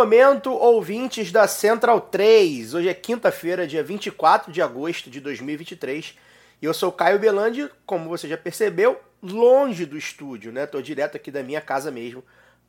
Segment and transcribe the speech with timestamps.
[0.00, 2.72] Momento, ouvintes da Central 3.
[2.72, 6.16] Hoje é quinta-feira, dia 24 de agosto de 2023.
[6.62, 10.64] E eu sou Caio Belandi, como você já percebeu, longe do estúdio, né?
[10.64, 12.24] Tô direto aqui da minha casa mesmo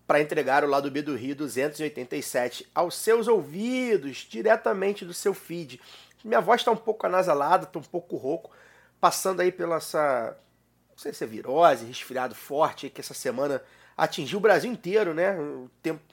[0.05, 5.79] para entregar o lado B do Rio 287 aos seus ouvidos, diretamente do seu feed.
[6.25, 8.51] Minha voz está um pouco anasalada, tô um pouco rouco,
[8.99, 10.37] passando aí pela essa,
[10.89, 13.63] não sei se é virose, resfriado forte que essa semana
[14.01, 15.37] atingiu o Brasil inteiro, né?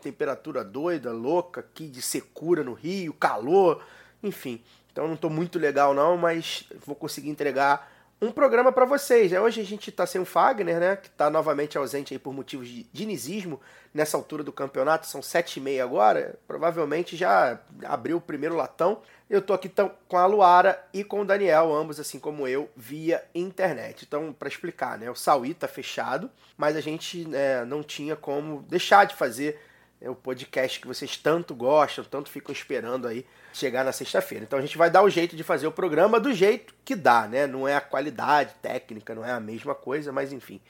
[0.02, 3.82] Temperatura doida, louca, aqui de secura no Rio, calor,
[4.22, 4.62] enfim.
[4.92, 7.90] Então não tô muito legal não, mas vou conseguir entregar
[8.20, 9.32] um programa para vocês.
[9.32, 9.40] né?
[9.40, 10.96] Hoje a gente tá sem o Fagner, né?
[10.96, 13.60] Que tá novamente ausente aí por motivos de dinizismo
[13.94, 15.06] nessa altura do campeonato.
[15.06, 16.36] São sete e meia agora.
[16.46, 19.00] Provavelmente já abriu o primeiro latão.
[19.30, 22.68] Eu tô aqui tão, com a Luara e com o Daniel, ambos assim como eu,
[22.74, 24.04] via internet.
[24.06, 25.10] Então, para explicar, né?
[25.10, 29.60] O Sauí tá fechado, mas a gente né, não tinha como deixar de fazer
[30.00, 33.26] é o podcast que vocês tanto gostam, tanto ficam esperando aí
[33.58, 34.44] chegar na sexta-feira.
[34.44, 37.26] Então a gente vai dar o jeito de fazer o programa do jeito que dá,
[37.26, 37.46] né?
[37.46, 40.60] Não é a qualidade técnica, não é a mesma coisa, mas enfim.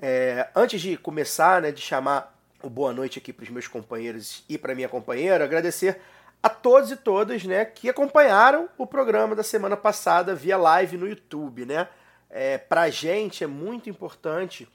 [0.00, 4.44] É, antes de começar, né, de chamar o boa noite aqui para os meus companheiros
[4.48, 6.00] e para minha companheira, agradecer
[6.42, 11.08] a todos e todas, né, que acompanharam o programa da semana passada via live no
[11.08, 11.88] YouTube, né?
[12.30, 14.68] É, pra gente é muito importante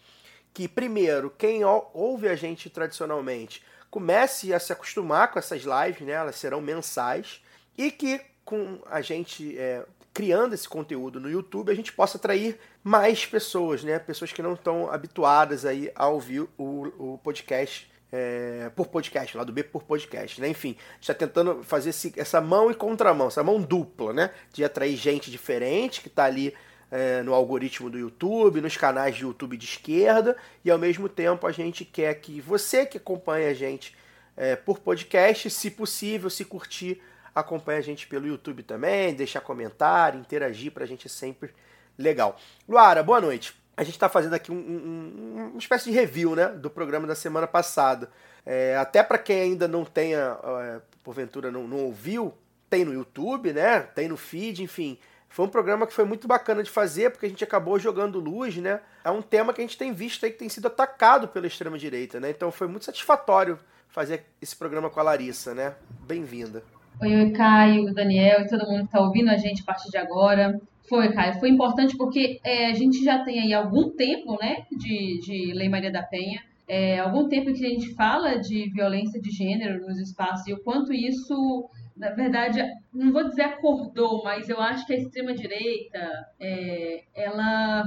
[0.54, 6.02] que, primeiro, quem ou- ouve a gente tradicionalmente comece a se acostumar com essas lives,
[6.02, 6.14] né?
[6.14, 7.42] Elas serão mensais
[7.80, 12.60] e que com a gente é, criando esse conteúdo no YouTube a gente possa atrair
[12.84, 13.98] mais pessoas, né?
[13.98, 19.44] Pessoas que não estão habituadas aí a ouvir o, o podcast é, por podcast, lá
[19.46, 20.50] do B por podcast, né?
[20.50, 24.32] Enfim, está tentando fazer esse- essa mão e contramão, essa mão dupla, né?
[24.52, 26.54] De atrair gente diferente que está ali
[26.92, 31.46] é, no algoritmo do YouTube, nos canais de YouTube de esquerda, e ao mesmo tempo
[31.48, 33.96] a gente quer que você que acompanha a gente
[34.36, 37.00] é, por podcast, se possível, se curtir,
[37.34, 41.54] acompanhe a gente pelo YouTube também, deixar comentário, interagir, pra gente é sempre
[41.98, 42.38] legal.
[42.68, 43.54] Luara, boa noite.
[43.76, 47.16] A gente está fazendo aqui um- um- uma espécie de review né, do programa da
[47.16, 48.10] semana passada.
[48.46, 52.34] É, até para quem ainda não tenha, é, porventura não, não ouviu,
[52.70, 53.80] tem no YouTube, né?
[53.82, 54.98] Tem no feed, enfim.
[55.30, 58.58] Foi um programa que foi muito bacana de fazer, porque a gente acabou jogando luz,
[58.58, 58.82] né?
[59.04, 62.20] É um tema que a gente tem visto aí que tem sido atacado pela extrema-direita,
[62.20, 62.30] né?
[62.32, 63.58] Então foi muito satisfatório
[63.88, 65.76] fazer esse programa com a Larissa, né?
[66.02, 66.64] Bem-vinda.
[67.02, 69.98] Oi, oi, Caio, Daniel e todo mundo que está ouvindo a gente a partir de
[69.98, 70.60] agora.
[70.88, 75.20] Foi, Caio, foi importante porque é, a gente já tem aí algum tempo, né, de,
[75.20, 79.32] de Lei Maria da Penha, é, algum tempo que a gente fala de violência de
[79.32, 82.62] gênero nos espaços e o quanto isso, na verdade,
[82.94, 86.00] não vou dizer acordou, mas eu acho que a extrema-direita,
[86.40, 87.84] é, ela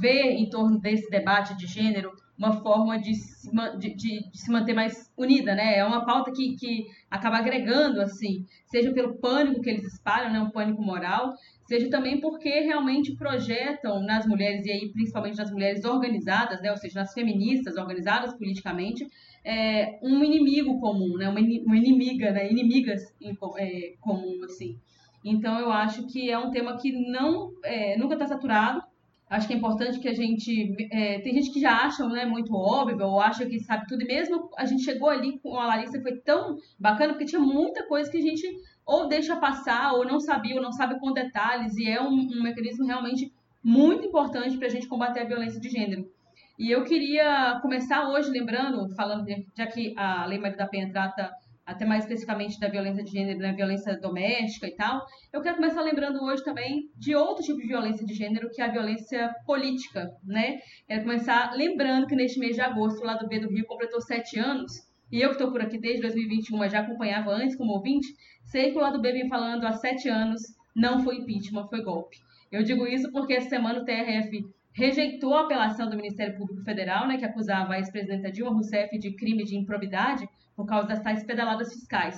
[0.00, 4.50] vê em torno desse debate de gênero uma forma de se, de, de- de se
[4.50, 5.78] manter mais unida, né?
[5.78, 10.40] É uma pauta que, que acaba agregando, assim, seja pelo pânico que eles espalham, né?
[10.40, 11.34] Um pânico moral,
[11.66, 16.70] seja também porque realmente projetam nas mulheres, e aí principalmente nas mulheres organizadas, né?
[16.70, 19.06] Ou seja, nas feministas organizadas politicamente,
[19.44, 21.28] é, um inimigo comum, né?
[21.28, 22.50] Uma, ini- uma inimiga, né?
[22.50, 24.78] Inimigas em é, comum, assim.
[25.24, 28.82] Então eu acho que é um tema que não é, nunca está saturado,
[29.30, 30.74] Acho que é importante que a gente.
[30.90, 34.06] é, tem gente que já acha né, muito óbvio, ou acha que sabe tudo, e
[34.06, 38.10] mesmo a gente chegou ali com a Larissa foi tão bacana, porque tinha muita coisa
[38.10, 38.46] que a gente
[38.86, 42.42] ou deixa passar, ou não sabia, ou não sabe com detalhes, e é um, um
[42.42, 43.30] mecanismo realmente
[43.62, 46.10] muito importante para a gente combater a violência de gênero.
[46.58, 51.30] E eu queria começar hoje lembrando, falando, já que a Lei Maria da Penha trata
[51.68, 55.82] até mais especificamente da violência de gênero, né, violência doméstica e tal, eu quero começar
[55.82, 60.10] lembrando hoje também de outro tipo de violência de gênero, que é a violência política,
[60.24, 60.60] né?
[60.86, 64.38] Quero começar lembrando que neste mês de agosto, o lado B do Rio completou sete
[64.38, 64.72] anos,
[65.12, 68.08] e eu que estou por aqui desde 2021, mas já acompanhava antes como ouvinte,
[68.46, 70.40] sei que o lado B vem falando há sete anos,
[70.74, 72.16] não foi impeachment, foi golpe.
[72.50, 74.42] Eu digo isso porque essa semana o TRF
[74.78, 79.10] rejeitou a apelação do Ministério Público Federal, né, que acusava a ex-presidenta Dilma Rousseff de
[79.10, 82.16] crime de improbidade por causa das tais pedaladas fiscais.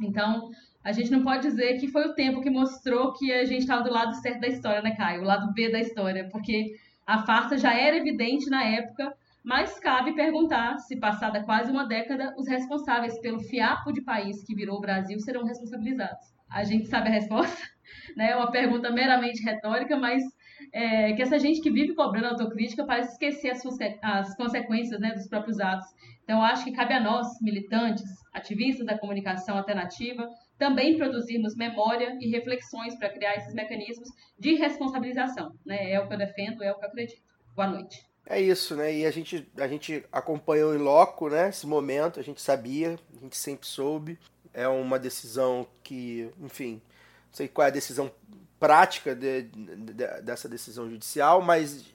[0.00, 0.48] Então,
[0.82, 3.82] a gente não pode dizer que foi o tempo que mostrou que a gente estava
[3.82, 5.20] do lado certo da história, né, Caio?
[5.20, 6.74] O lado B da história, porque
[7.06, 9.12] a farsa já era evidente na época,
[9.44, 14.54] mas cabe perguntar se, passada quase uma década, os responsáveis pelo fiapo de país que
[14.54, 16.32] virou o Brasil serão responsabilizados.
[16.50, 17.62] A gente sabe a resposta,
[18.16, 18.30] né?
[18.30, 20.22] É uma pergunta meramente retórica, mas
[20.72, 23.62] é, que essa gente que vive cobrando autocrítica parece esquecer as,
[24.02, 25.86] as consequências né, dos próprios atos.
[26.22, 32.30] Então, acho que cabe a nós, militantes, ativistas da comunicação alternativa, também produzirmos memória e
[32.30, 34.08] reflexões para criar esses mecanismos
[34.38, 35.52] de responsabilização.
[35.66, 35.92] Né?
[35.92, 37.22] É o que eu defendo, é o que eu acredito.
[37.56, 38.06] Boa noite.
[38.26, 38.94] É isso, né?
[38.94, 41.48] E a gente, a gente acompanhou em loco, né?
[41.48, 44.18] Esse momento, a gente sabia, a gente sempre soube.
[44.52, 48.10] É uma decisão que, enfim, não sei qual é a decisão
[48.60, 51.86] prática de, de, dessa decisão judicial, mas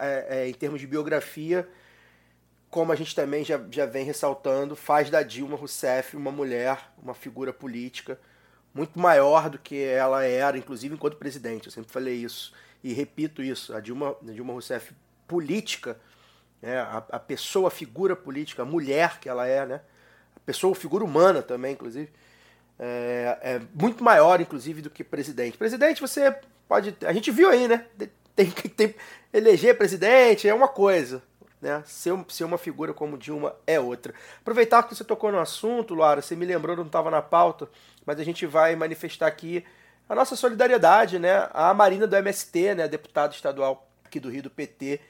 [0.00, 1.68] é, é, em termos de biografia,
[2.70, 7.14] como a gente também já, já vem ressaltando, faz da Dilma Rousseff uma mulher, uma
[7.14, 8.18] figura política
[8.72, 11.66] muito maior do que ela era, inclusive enquanto presidente.
[11.66, 12.52] Eu sempre falei isso
[12.82, 13.74] e repito isso.
[13.74, 14.92] A Dilma, a Dilma Rousseff
[15.26, 15.98] política,
[16.60, 19.80] né, a, a pessoa, a figura política, a mulher que ela é, né,
[20.34, 22.10] a pessoa, figura humana também, inclusive,
[22.78, 25.56] é, é, muito maior, inclusive, do que presidente.
[25.56, 26.34] Presidente, você
[26.68, 26.96] pode.
[27.04, 27.86] A gente viu aí, né?
[28.34, 28.96] Tem que
[29.32, 31.22] eleger presidente é uma coisa.
[31.60, 31.82] Né?
[31.86, 34.12] Ser, ser uma figura como Dilma é outra.
[34.40, 37.68] Aproveitar que você tocou no assunto, Laura, você me lembrou, não estava na pauta,
[38.04, 39.64] mas a gente vai manifestar aqui
[40.08, 41.48] a nossa solidariedade, né?
[41.52, 42.86] A Marina do MST, né?
[42.86, 45.00] Deputado estadual aqui do Rio do PT,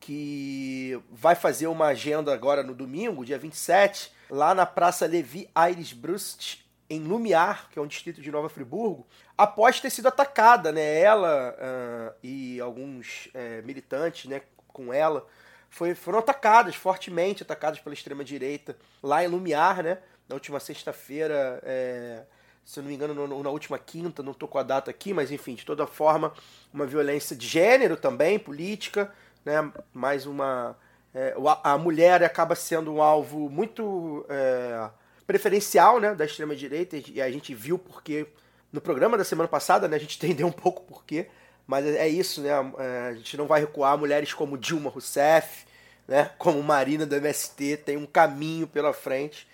[0.00, 5.92] que vai fazer uma agenda agora no domingo, dia 27, lá na Praça Levi Aires
[5.92, 6.63] Brust,
[6.94, 9.06] em Lumiar, que é um distrito de Nova Friburgo,
[9.36, 11.00] após ter sido atacada, né?
[11.00, 15.26] Ela uh, e alguns uh, militantes, né, com ela,
[15.70, 19.98] foi, foram atacadas, fortemente atacadas pela extrema-direita, lá em Lumiar, né?
[20.28, 22.22] Na última sexta-feira, é,
[22.64, 25.30] se não me engano, no, na última quinta, não estou com a data aqui, mas
[25.30, 26.32] enfim, de toda forma,
[26.72, 29.12] uma violência de gênero também, política,
[29.44, 29.70] né?
[29.92, 30.76] Mais uma.
[31.14, 34.24] É, a mulher acaba sendo um alvo muito.
[34.28, 34.90] É,
[35.26, 38.26] preferencial né, da extrema-direita, e a gente viu porque
[38.72, 41.28] no programa da semana passada, né, a gente entendeu um pouco porquê,
[41.66, 42.50] mas é isso, né,
[43.08, 43.96] a gente não vai recuar.
[43.96, 45.64] Mulheres como Dilma Rousseff,
[46.06, 49.48] né, como Marina do MST, tem um caminho pela frente.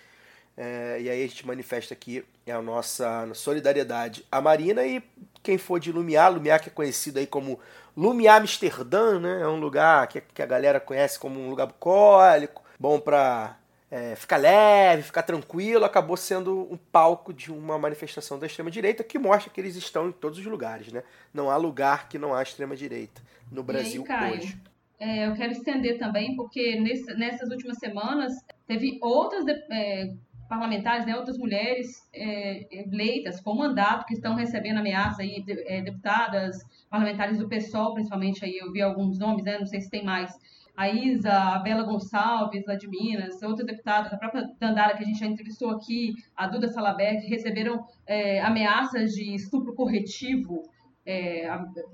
[0.57, 5.01] É, e aí a gente manifesta aqui a nossa solidariedade à Marina e
[5.41, 7.59] quem for de Lumiar, Lumiar que é conhecido aí como
[7.95, 9.41] Lumiar Amsterdã, né?
[9.41, 13.57] É um lugar que, que a galera conhece como um lugar bucólico, bom para
[13.91, 19.19] é, ficar leve, ficar tranquilo, acabou sendo um palco de uma manifestação da extrema-direita que
[19.19, 21.03] mostra que eles estão em todos os lugares, né?
[21.33, 23.21] Não há lugar que não há extrema-direita
[23.51, 24.57] no Brasil aí, Caio, hoje.
[24.97, 28.33] É, eu quero estender também, porque nesse, nessas últimas semanas
[28.65, 30.13] teve outras é,
[30.47, 36.57] parlamentares, né, outras mulheres é, eleitas com mandato que estão recebendo ameaças aí, é, deputadas,
[36.89, 40.37] parlamentares do PSOL, principalmente aí eu vi alguns nomes, né, não sei se tem mais,
[40.75, 45.05] a Isa, a Bela Gonçalves, lá de Minas, outros deputados, a própria Dandara, que a
[45.05, 50.63] gente já entrevistou aqui, a Duda Salaberg, receberam é, ameaças de estupro corretivo.
[51.03, 51.47] É,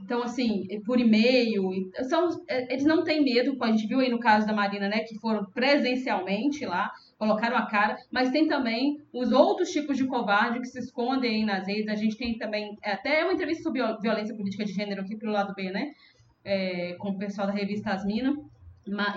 [0.03, 1.69] então, assim, por e-mail.
[2.09, 4.99] São, é, eles não têm medo, a gente viu aí no caso da Marina, né,
[4.99, 10.59] que foram presencialmente lá, colocaram a cara, mas tem também os outros tipos de covarde
[10.59, 11.87] que se escondem aí nas redes.
[11.87, 15.31] A gente tem também, é, até uma entrevista sobre violência política de gênero aqui pro
[15.31, 15.91] lado B, né,
[16.43, 18.35] é, com o pessoal da revista Asmina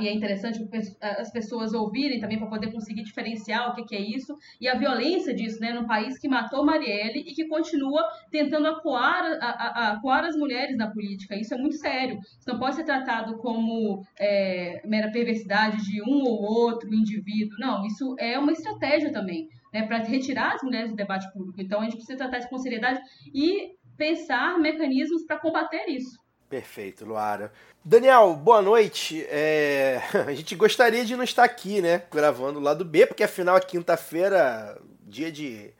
[0.01, 0.61] e é interessante
[1.01, 4.75] as pessoas ouvirem também para poder conseguir diferenciar o que, que, é isso e a
[4.75, 9.93] violência disso, né, num país que matou Marielle e que continua tentando acuar, a, a,
[9.93, 11.37] acuar as mulheres na política.
[11.37, 12.19] Isso é muito sério.
[12.21, 17.59] Isso não pode ser tratado como é, mera perversidade de um ou outro indivíduo.
[17.59, 21.61] Não, isso é uma estratégia também, né, para retirar as mulheres do debate público.
[21.61, 23.01] Então a gente precisa tratar isso com seriedade
[23.35, 26.20] e pensar mecanismos para combater isso.
[26.51, 27.53] Perfeito, Luara.
[27.85, 29.25] Daniel, boa noite.
[29.31, 30.03] É...
[30.27, 32.03] A gente gostaria de não estar aqui, né?
[32.11, 35.71] Gravando o lado B, porque afinal é quinta-feira, dia de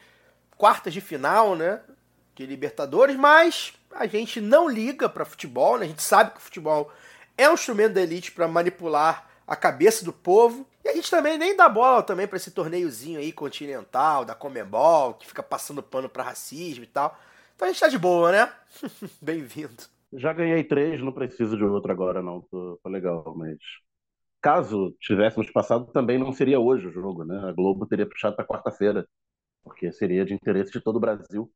[0.57, 1.81] quartas de final, né?
[2.37, 5.87] De Libertadores, mas a gente não liga para futebol, né?
[5.87, 6.93] A gente sabe que o futebol
[7.37, 10.65] é um instrumento da elite para manipular a cabeça do povo.
[10.85, 15.15] E a gente também nem dá bola também para esse torneiozinho aí continental, da Comebol,
[15.15, 17.19] que fica passando pano para racismo e tal.
[17.57, 18.53] Então a gente tá de boa, né?
[19.21, 20.00] Bem-vindo.
[20.13, 22.43] Já ganhei três, não preciso de outro agora, não.
[22.43, 23.59] Tô, tô legal, mas.
[24.43, 27.39] Caso tivéssemos passado, também não seria hoje o jogo, né?
[27.49, 29.07] A Globo teria puxado para quarta-feira,
[29.63, 31.53] porque seria de interesse de todo o Brasil.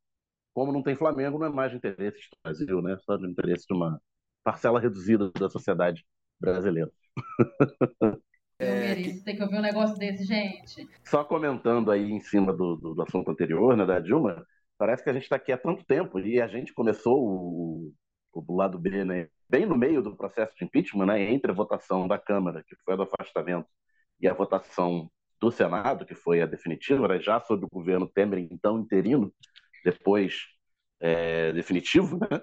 [0.53, 2.97] Como não tem Flamengo, não é mais de interesse do Brasil, né?
[2.99, 3.99] Só de interesse de uma
[4.43, 6.05] parcela reduzida da sociedade
[6.39, 6.91] brasileira.
[8.57, 8.95] É...
[9.25, 10.87] Tem que ouvir um negócio desse, gente.
[11.03, 14.45] Só comentando aí em cima do, do, do assunto anterior, né, da Dilma,
[14.77, 17.93] parece que a gente está aqui há tanto tempo e a gente começou o,
[18.35, 22.07] o lado B, né, bem no meio do processo de impeachment, né, entre a votação
[22.07, 23.67] da Câmara, que foi a do afastamento,
[24.19, 28.39] e a votação do Senado, que foi a definitiva, né, já sob o governo Temer,
[28.51, 29.33] então interino,
[29.83, 30.45] depois
[30.99, 32.41] é, definitivo, né,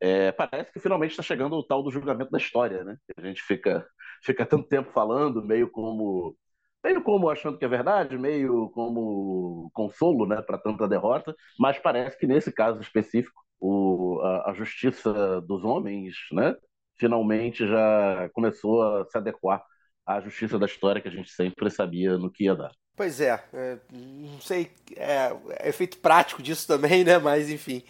[0.00, 2.96] é, parece que finalmente está chegando o tal do julgamento da história, né?
[3.16, 3.86] A gente fica,
[4.24, 6.36] fica tanto tempo falando, meio como
[6.84, 12.18] meio como achando que é verdade, meio como consolo né, para tanta derrota, mas parece
[12.18, 16.56] que nesse caso específico o, a, a, justiça dos homens né,
[16.98, 19.62] finalmente já começou a se adequar
[20.04, 22.72] à justiça da história que a gente sempre sabia no que ia dar.
[22.96, 27.18] Pois é, é não sei, é, é efeito prático disso também, né?
[27.18, 27.84] Mas enfim,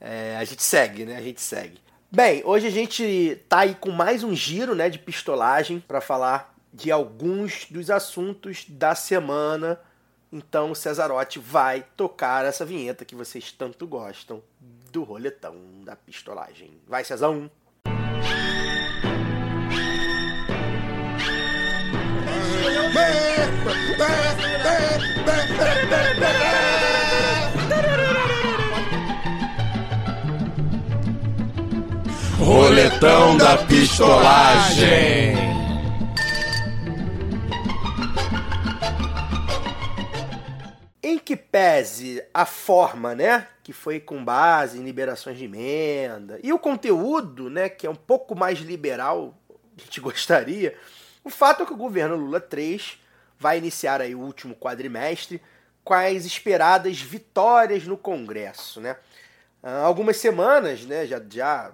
[0.00, 1.16] é, a gente segue, né?
[1.16, 1.80] A gente segue.
[2.10, 6.54] Bem, hoje a gente tá aí com mais um giro, né, de pistolagem para falar
[6.72, 9.80] de alguns dos assuntos da semana.
[10.32, 14.40] Então Cesarotti vai tocar essa vinheta que vocês tanto gostam
[14.96, 16.80] do roletão da pistolagem.
[16.88, 17.50] Vai, 1.
[32.38, 35.55] Roletão da pistolagem.
[41.26, 46.58] Que pese a forma, né, que foi com base em liberações de emenda, e o
[46.58, 49.36] conteúdo, né, que é um pouco mais liberal,
[49.76, 50.78] a gente gostaria,
[51.24, 53.02] o fato é que o governo Lula 3
[53.40, 55.42] vai iniciar aí o último quadrimestre
[55.82, 58.96] com as esperadas vitórias no Congresso, né?
[59.60, 61.72] Há algumas semanas, né, já, já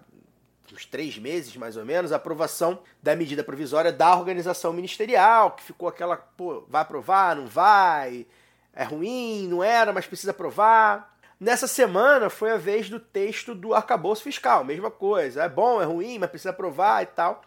[0.72, 5.62] uns três meses mais ou menos, a aprovação da medida provisória da organização ministerial, que
[5.62, 8.26] ficou aquela, pô, vai aprovar, não vai,
[8.74, 11.16] é ruim, não era, mas precisa aprovar.
[11.38, 15.42] Nessa semana foi a vez do texto do arcabouço fiscal, mesma coisa.
[15.42, 17.42] É bom, é ruim, mas precisa aprovar e tal.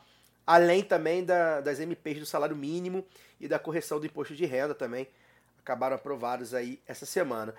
[0.46, 3.06] Além também da, das MPs do salário mínimo
[3.40, 5.08] e da correção do imposto de renda também
[5.60, 7.56] acabaram aprovados aí essa semana.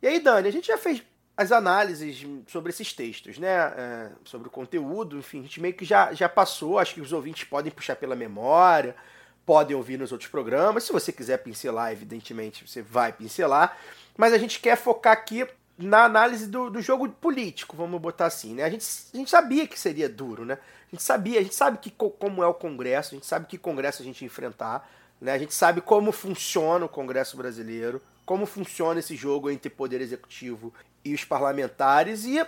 [0.00, 1.02] E aí, Dani, a gente já fez
[1.36, 3.48] as análises sobre esses textos, né?
[3.48, 7.12] É, sobre o conteúdo, enfim, a gente meio que já, já passou, acho que os
[7.12, 8.96] ouvintes podem puxar pela memória
[9.44, 10.84] podem ouvir nos outros programas.
[10.84, 13.76] Se você quiser pincelar, evidentemente, você vai pincelar.
[14.16, 15.46] Mas a gente quer focar aqui
[15.78, 18.64] na análise do, do jogo político, vamos botar assim, né?
[18.64, 20.54] A gente, a gente sabia que seria duro, né?
[20.54, 23.58] A gente sabia, a gente sabe que, como é o Congresso, a gente sabe que
[23.58, 24.88] Congresso a gente enfrentar,
[25.20, 25.32] né?
[25.32, 30.72] A gente sabe como funciona o Congresso brasileiro, como funciona esse jogo entre poder executivo
[31.04, 32.44] e os parlamentares, e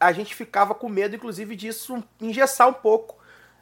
[0.00, 3.17] a gente ficava com medo, inclusive, disso engessar um pouco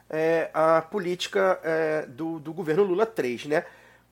[0.09, 3.65] é, a política é, do, do governo Lula 3, né?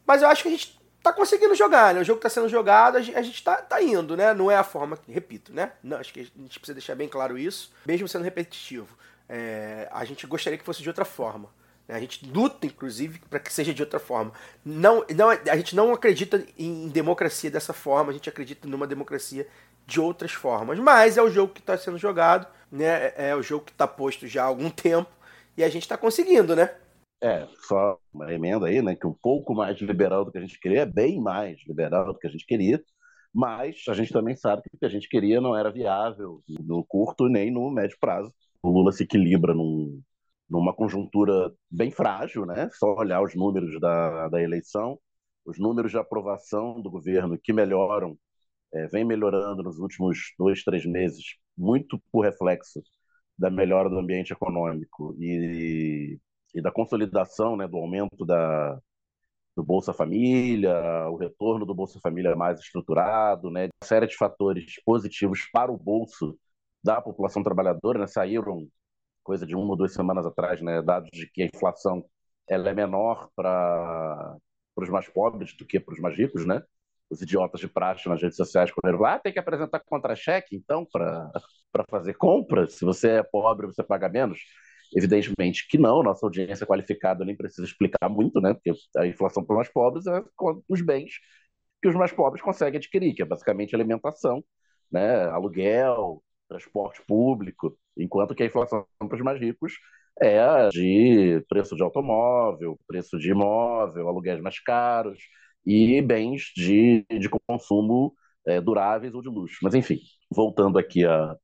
[0.05, 2.01] Mas eu acho que a gente tá conseguindo jogar, né?
[2.01, 4.33] O jogo está sendo jogado, a gente, a gente tá, tá indo, né?
[4.33, 5.71] Não é a forma, repito, né?
[5.83, 8.97] Não, acho que a gente precisa deixar bem claro isso, mesmo sendo repetitivo.
[9.29, 11.49] É, a gente gostaria que fosse de outra forma.
[11.87, 11.95] Né?
[11.95, 14.31] A gente luta, inclusive, para que seja de outra forma.
[14.63, 19.47] Não, não, a gente não acredita em democracia dessa forma, a gente acredita numa democracia
[19.85, 20.79] de outras formas.
[20.79, 22.85] Mas é o jogo que está sendo jogado, né?
[22.85, 25.09] É, é o jogo que está posto já há algum tempo.
[25.57, 26.75] E a gente está conseguindo, né?
[27.23, 28.95] É, só uma emenda aí, né?
[28.95, 32.19] Que um pouco mais liberal do que a gente queria, é bem mais liberal do
[32.19, 32.83] que a gente queria,
[33.33, 36.83] mas a gente também sabe que o que a gente queria não era viável no
[36.85, 38.33] curto nem no médio prazo.
[38.61, 40.01] O Lula se equilibra num,
[40.49, 42.69] numa conjuntura bem frágil, né?
[42.73, 44.99] Só olhar os números da, da eleição,
[45.45, 48.17] os números de aprovação do governo que melhoram,
[48.73, 51.23] é, vem melhorando nos últimos dois, três meses,
[51.57, 52.81] muito por reflexo
[53.37, 56.19] da melhora do ambiente econômico e,
[56.53, 58.79] e da consolidação, né, do aumento da,
[59.55, 64.81] do Bolsa Família, o retorno do Bolsa Família mais estruturado, né, uma série de fatores
[64.85, 66.37] positivos para o bolso
[66.83, 68.67] da população trabalhadora, né, saíram
[69.23, 72.05] coisa de uma ou duas semanas atrás, né, dados de que a inflação
[72.47, 74.37] ela é menor para
[74.77, 76.61] os mais pobres do que para os mais ricos, né?
[77.09, 81.31] Os idiotas de praxe nas redes sociais correram ah, tem que apresentar contra-cheque, então, para
[81.71, 82.73] para fazer compras?
[82.75, 84.39] Se você é pobre, você paga menos?
[84.95, 88.53] Evidentemente que não, nossa audiência qualificada nem precisa explicar muito, né?
[88.53, 90.23] Porque a inflação para os mais pobres é
[90.69, 91.15] os bens
[91.81, 94.43] que os mais pobres conseguem adquirir, que é basicamente alimentação,
[94.91, 95.25] né?
[95.25, 99.73] aluguel, transporte público, enquanto que a inflação para os mais ricos
[100.21, 105.19] é de preço de automóvel, preço de imóvel, aluguéis mais caros
[105.65, 108.13] e bens de, de consumo
[108.45, 109.59] é, duráveis ou de luxo.
[109.63, 111.35] Mas enfim, voltando aqui a,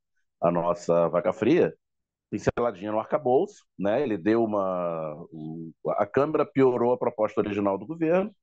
[0.41, 1.73] a nossa vaca fria,
[2.29, 4.01] pinceladinha no arcabouço, né?
[4.03, 5.15] Ele deu uma.
[5.97, 8.33] A Câmara piorou a proposta original do governo,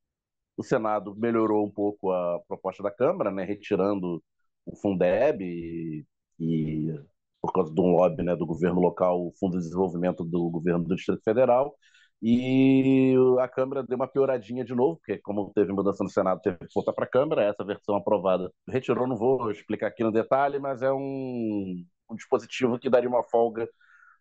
[0.56, 3.44] o Senado melhorou um pouco a proposta da Câmara, né?
[3.44, 4.22] Retirando
[4.66, 6.04] o Fundeb e,
[6.38, 7.00] e
[7.40, 10.84] por causa de um lobby né, do governo local, o Fundo de Desenvolvimento do Governo
[10.84, 11.74] do Distrito Federal,
[12.20, 16.58] e a Câmara deu uma pioradinha de novo, porque como teve mudança no Senado, teve
[16.58, 20.58] que voltar para a Câmara, essa versão aprovada retirou, não vou explicar aqui no detalhe,
[20.58, 23.68] mas é um, um dispositivo que daria uma folga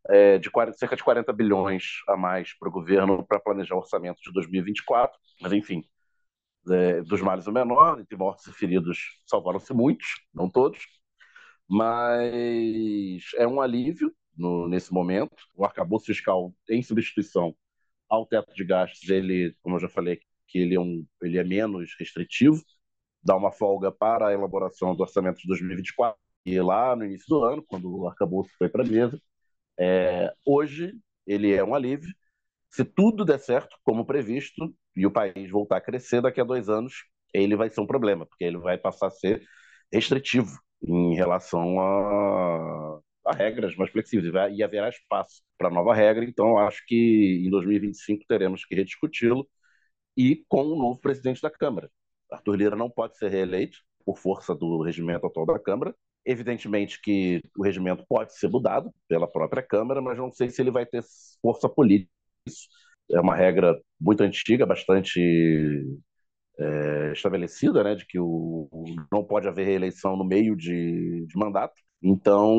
[0.10, 3.80] é, de 40, cerca de 40 bilhões a mais para o governo para planejar o
[3.80, 5.84] orçamento de 2024, mas enfim,
[6.70, 10.80] é, dos males o menor, entre mortos e feridos salvaram-se muitos, não todos,
[11.68, 15.36] mas é um alívio no, nesse momento.
[15.56, 17.56] O arcabouço fiscal em substituição
[18.10, 21.44] ao teto de gastos, ele, como eu já falei, que ele é, um, ele é
[21.44, 22.62] menos restritivo,
[23.24, 26.20] dá uma folga para a elaboração do orçamento de 2024.
[26.46, 29.22] E lá no início do ano, quando o arcabouço foi para a mesa,
[29.80, 30.94] é, hoje
[31.26, 32.14] ele é um alívio.
[32.72, 36.70] Se tudo der certo, como previsto, e o país voltar a crescer daqui a dois
[36.70, 36.94] anos,
[37.34, 39.44] ele vai ser um problema, porque ele vai passar a ser
[39.92, 42.87] restritivo em relação a,
[43.27, 46.25] a regras mais flexíveis e haverá espaço para nova regra.
[46.25, 49.48] Então, acho que em 2025 teremos que rediscuti-lo
[50.15, 51.89] e com o novo presidente da Câmara.
[52.31, 55.96] Arthur Lira não pode ser reeleito por força do regimento atual da Câmara.
[56.25, 60.72] Evidentemente que o regimento pode ser mudado pela própria Câmara, mas não sei se ele
[60.72, 61.03] vai ter
[61.41, 62.12] força política.
[62.48, 62.67] Isso
[63.12, 65.19] é uma regra muito antiga, bastante
[66.60, 68.67] é, estabelecida, né, de que o,
[69.12, 71.75] não pode haver reeleição no meio de, de mandato.
[72.01, 72.56] Então,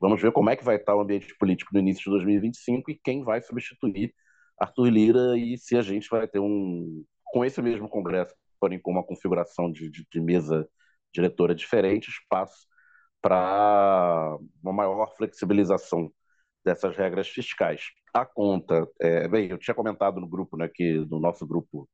[0.00, 3.00] vamos ver como é que vai estar o ambiente político no início de 2025 e
[3.02, 4.14] quem vai substituir
[4.58, 8.90] Arthur Lira e se a gente vai ter um, com esse mesmo Congresso, porém com
[8.90, 10.68] uma configuração de, de, de mesa
[11.12, 12.66] diretora diferente, espaço
[13.20, 16.12] para uma maior flexibilização
[16.64, 17.82] dessas regras fiscais.
[18.14, 21.88] A conta, é, bem, eu tinha comentado no grupo, né, que no nosso grupo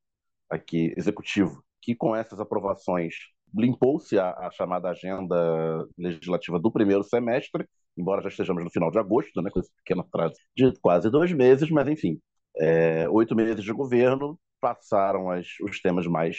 [0.50, 3.14] aqui executivo, que com essas aprovações
[3.56, 8.98] limpou-se a, a, chamada agenda legislativa do primeiro semestre, embora já estejamos no final de
[8.98, 12.18] agosto, né, com esse pequeno atraso de quase dois meses, mas enfim,
[12.58, 16.38] é, oito meses de governo, passaram as, os temas mais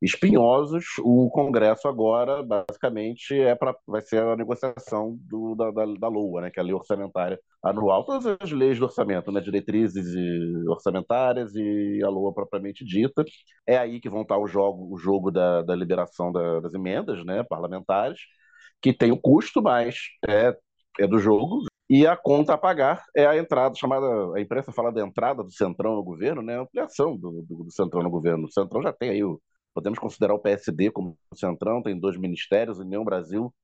[0.00, 0.84] espinhosos.
[1.00, 6.42] O Congresso agora, basicamente, é para vai ser a negociação do, da, da, da LOA,
[6.42, 10.14] né, que é a lei orçamentária anual, todas as leis do orçamento, né, diretrizes
[10.68, 13.24] orçamentárias e a LOA propriamente dita.
[13.66, 17.24] É aí que vão estar o jogo, o jogo da, da liberação da, das emendas
[17.24, 18.20] né, parlamentares,
[18.80, 19.96] que tem o custo, mas
[20.28, 20.56] é,
[21.00, 24.92] é do jogo, e a conta a pagar é a entrada, chamada, a imprensa fala
[24.92, 26.56] da entrada do Centrão no governo, né?
[26.56, 28.46] A ampliação do, do, do Centrão no governo.
[28.46, 29.40] O Centrão já tem aí, o,
[29.74, 33.54] podemos considerar o PSD como Centrão, tem dois ministérios, União Brasil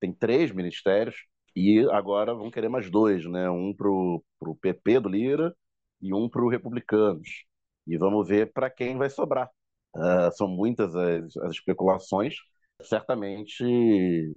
[0.00, 1.16] tem três ministérios,
[1.56, 3.48] e agora vão querer mais dois, né?
[3.50, 4.22] Um para o
[4.60, 5.56] PP do Lira
[6.02, 7.44] e um para o Republicanos.
[7.86, 9.50] E vamos ver para quem vai sobrar.
[9.94, 12.34] Uh, são muitas as, as especulações.
[12.82, 14.34] Certamente,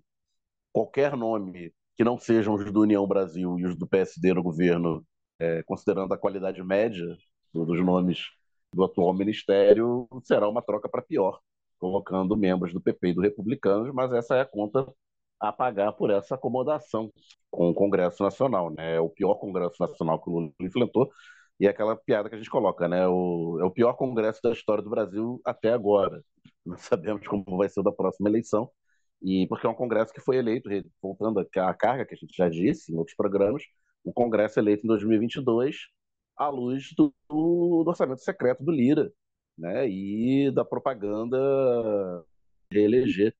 [0.71, 5.05] qualquer nome que não sejam os do União Brasil e os do PSD no governo,
[5.37, 7.05] é, considerando a qualidade média
[7.53, 8.23] dos nomes
[8.73, 11.41] do atual ministério, será uma troca para pior,
[11.77, 14.87] colocando membros do PP e do Republicanos, mas essa é a conta
[15.41, 17.11] a pagar por essa acomodação
[17.51, 18.69] com o Congresso Nacional.
[18.69, 18.95] Né?
[18.95, 21.11] É o pior Congresso Nacional que o Lula enfrentou,
[21.59, 23.05] e é aquela piada que a gente coloca, né?
[23.09, 26.23] O, é o pior Congresso da história do Brasil até agora.
[26.65, 28.71] Não sabemos como vai ser da próxima eleição,
[29.21, 30.69] e porque é um Congresso que foi eleito,
[31.01, 33.63] voltando à carga que a gente já disse em outros programas,
[34.03, 35.75] o Congresso eleito em 2022
[36.37, 39.11] à luz do, do orçamento secreto do Lira,
[39.57, 41.37] né, e da propaganda
[42.71, 43.35] de eleger,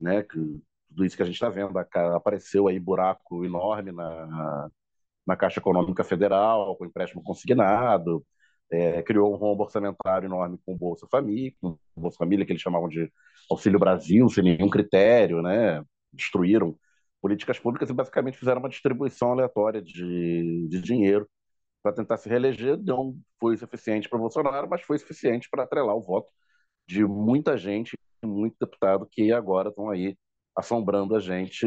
[0.00, 0.38] né, que,
[0.88, 4.70] tudo isso que a gente está vendo, apareceu aí buraco enorme na,
[5.26, 8.24] na Caixa Econômica Federal, com empréstimo consignado,
[8.70, 12.52] é, criou um rombo orçamentário enorme com o Bolsa Família, com o Bolsa Família que
[12.52, 13.12] eles chamavam de
[13.50, 15.82] Auxílio Brasil, sem nenhum critério, né?
[16.12, 16.76] Destruíram
[17.20, 21.28] políticas públicas e basicamente fizeram uma distribuição aleatória de, de dinheiro
[21.82, 22.78] para tentar se reeleger.
[22.78, 26.30] Não foi suficiente para Bolsonaro, mas foi suficiente para atrelar o voto
[26.86, 30.16] de muita gente, muito deputado que agora estão aí
[30.56, 31.66] assombrando a gente,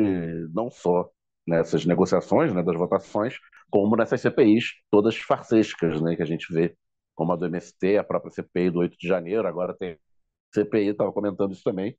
[0.54, 1.10] não só
[1.48, 3.36] nessas negociações, né, das votações,
[3.70, 6.76] como nessas CPIs todas farsescas, né, que a gente vê,
[7.16, 9.98] como a do MST, a própria CPI do 8 de janeiro, agora tem
[10.54, 11.98] CPI, estava comentando isso também.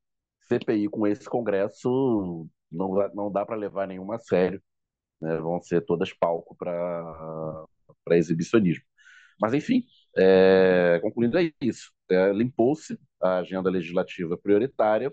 [0.48, 4.62] CPI com esse Congresso não, não dá para levar nenhuma a sério.
[5.20, 5.36] Né?
[5.38, 7.66] Vão ser todas palco para
[8.12, 8.84] exibicionismo.
[9.40, 9.84] Mas, enfim,
[10.16, 11.92] é, concluindo, é isso.
[12.10, 15.12] É, Limpou-se a agenda legislativa prioritária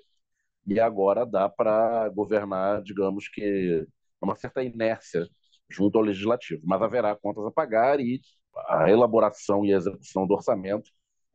[0.67, 3.85] e agora dá para governar, digamos que,
[4.21, 5.27] uma certa inércia
[5.69, 6.61] junto ao legislativo.
[6.65, 8.21] Mas haverá contas a pagar e
[8.67, 10.91] a elaboração e a execução do orçamento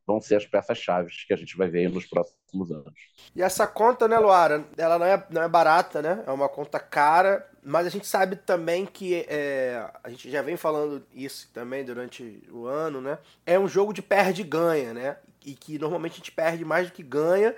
[0.07, 2.95] vão ser as peças-chave que a gente vai ver nos próximos anos.
[3.35, 6.23] E essa conta, né, Luara, ela não é, não é barata, né?
[6.27, 10.57] É uma conta cara, mas a gente sabe também que é, a gente já vem
[10.57, 13.19] falando isso também durante o ano, né?
[13.45, 15.17] É um jogo de perde e ganha, né?
[15.45, 17.55] E que normalmente a gente perde mais do que ganha.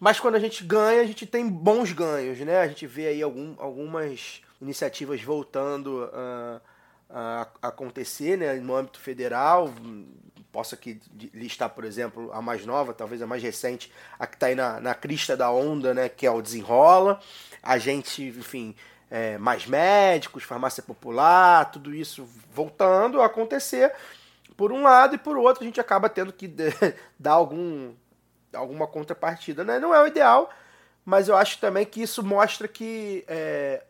[0.00, 2.60] Mas quando a gente ganha, a gente tem bons ganhos, né?
[2.60, 6.60] A gente vê aí algum, algumas iniciativas voltando a,
[7.10, 9.72] a acontecer né, no âmbito federal.
[10.56, 10.98] Posso aqui
[11.34, 14.80] listar, por exemplo, a mais nova, talvez a mais recente, a que está aí na,
[14.80, 17.20] na crista da onda, né, que é o Desenrola.
[17.62, 18.74] A gente, enfim,
[19.10, 23.92] é, mais médicos, farmácia popular, tudo isso voltando a acontecer.
[24.56, 26.48] Por um lado e por outro, a gente acaba tendo que
[27.20, 27.92] dar algum,
[28.54, 29.62] alguma contrapartida.
[29.62, 29.78] Né?
[29.78, 30.48] Não é o ideal,
[31.04, 33.84] mas eu acho também que isso mostra que é,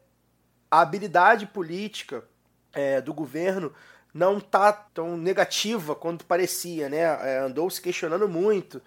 [0.69, 2.25] a habilidade política
[2.73, 3.73] é, do governo
[4.17, 7.01] não está tão negativa quanto parecia, né?
[7.01, 8.81] É, andou se questionando muito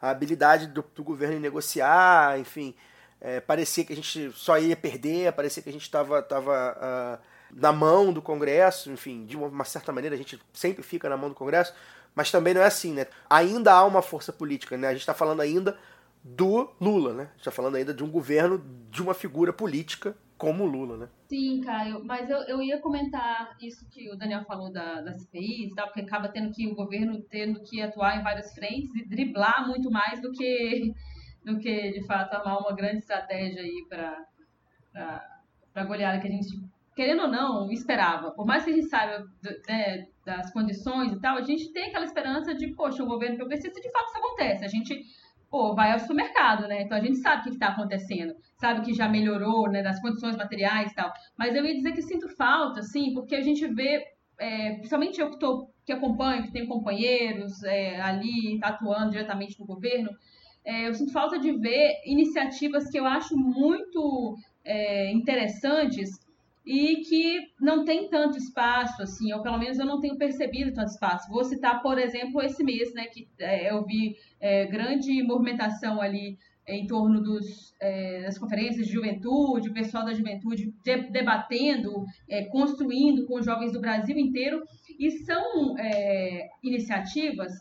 [0.00, 2.74] a habilidade do, do governo em negociar, enfim,
[3.18, 7.24] é, parecia que a gente só ia perder, parecia que a gente estava tava, uh,
[7.50, 11.30] na mão do Congresso, enfim, de uma certa maneira a gente sempre fica na mão
[11.30, 11.72] do Congresso,
[12.14, 13.06] mas também não é assim, né?
[13.30, 14.88] Ainda há uma força política, né?
[14.88, 15.78] A gente está falando ainda
[16.22, 17.22] do Lula, né?
[17.22, 21.08] A gente está falando ainda de um governo, de uma figura política como Lula, né?
[21.28, 25.66] Sim, Caio, mas eu, eu ia comentar isso que o Daniel falou da, da CPI
[25.66, 29.08] e tal, porque acaba tendo que o governo tendo que atuar em várias frentes e
[29.08, 30.92] driblar muito mais do que
[31.44, 35.24] do que de fato armar uma grande estratégia aí para
[35.74, 36.48] a goleada que a gente,
[36.96, 38.30] querendo ou não, esperava.
[38.30, 39.26] Por mais que a gente saiba
[39.68, 43.80] né, das condições e tal, a gente tem aquela esperança de, poxa, o governo progressista,
[43.80, 44.64] de fato isso acontece.
[44.64, 45.04] A gente
[45.54, 46.82] pô, vai ao supermercado, né?
[46.82, 50.36] Então a gente sabe o que está acontecendo, sabe que já melhorou, né, das condições
[50.36, 51.12] materiais e tal.
[51.38, 54.02] Mas eu ia dizer que sinto falta, sim, porque a gente vê,
[54.36, 59.64] é, principalmente eu que, tô, que acompanho, que tenho companheiros é, ali atuando diretamente no
[59.64, 60.10] governo,
[60.64, 66.18] é, eu sinto falta de ver iniciativas que eu acho muito é, interessantes
[66.64, 70.90] e que não tem tanto espaço, assim, ou pelo menos eu não tenho percebido tanto
[70.90, 71.30] espaço.
[71.30, 76.38] Vou citar, por exemplo, esse mês, né, que é, eu vi é, grande movimentação ali
[76.66, 82.44] em torno dos, é, das conferências de juventude, o pessoal da juventude de, debatendo, é,
[82.46, 84.62] construindo com jovens do Brasil inteiro,
[84.98, 87.52] e são é, iniciativas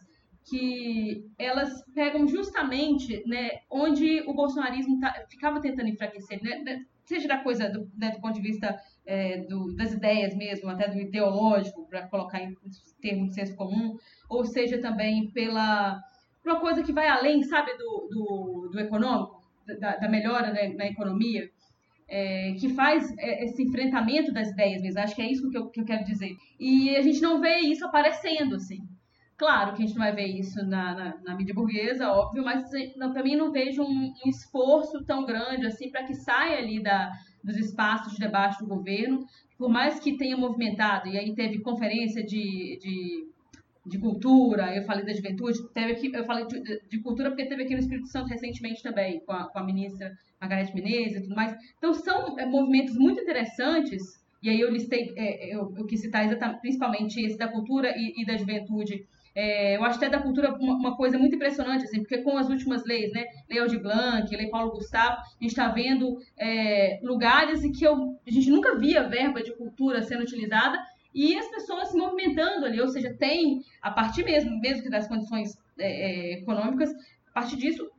[0.45, 7.27] que elas pegam justamente né, onde o bolsonarismo tá, ficava tentando enfraquecer, né, né seja
[7.27, 10.99] da coisa do, né, do ponto de vista é, do, das ideias mesmo, até do
[10.99, 12.55] ideológico, para colocar em
[13.01, 13.97] termos de senso comum,
[14.29, 16.01] ou seja também pela
[16.43, 19.41] uma coisa que vai além, sabe, do, do, do econômico,
[19.79, 21.49] da, da melhora né, na economia,
[22.07, 24.99] é, que faz é, esse enfrentamento das ideias mesmo.
[24.99, 26.35] Acho que é isso que eu, que eu quero dizer.
[26.59, 28.85] E a gente não vê isso aparecendo, assim.
[29.37, 32.69] Claro que a gente não vai ver isso na, na, na mídia burguesa, óbvio, mas
[33.11, 37.11] para mim não vejo um, um, esforço tão grande assim para que saia ali da,
[37.43, 39.25] dos espaços de debate do governo,
[39.57, 43.27] por mais que tenha movimentado, e aí teve conferência de, de,
[43.85, 47.63] de cultura, eu falei da juventude, teve aqui, eu falei de, de, cultura porque teve
[47.63, 51.35] aqui no Espírito Santo recentemente também, com a, com a ministra Margarete Menezes e tudo
[51.35, 51.55] mais.
[51.77, 54.01] Então são é, movimentos muito interessantes,
[54.41, 58.25] e aí eu listei, é, eu, eu quis citar principalmente esse da cultura e, e
[58.25, 62.19] da juventude, é, eu acho até da cultura uma, uma, coisa muito impressionante, assim, porque
[62.19, 66.19] com as últimas leis, né, Lei Aldir Blanc, Lei Paulo Gustavo, a gente está vendo
[66.37, 70.77] é, lugares em que eu, a gente nunca via verba de cultura sendo utilizada
[71.13, 75.07] e as pessoas se movimentando ali, ou seja, tem, a partir mesmo, mesmo que das
[75.07, 76.91] condições é, é econômicas,
[77.27, 77.89] a partir disso,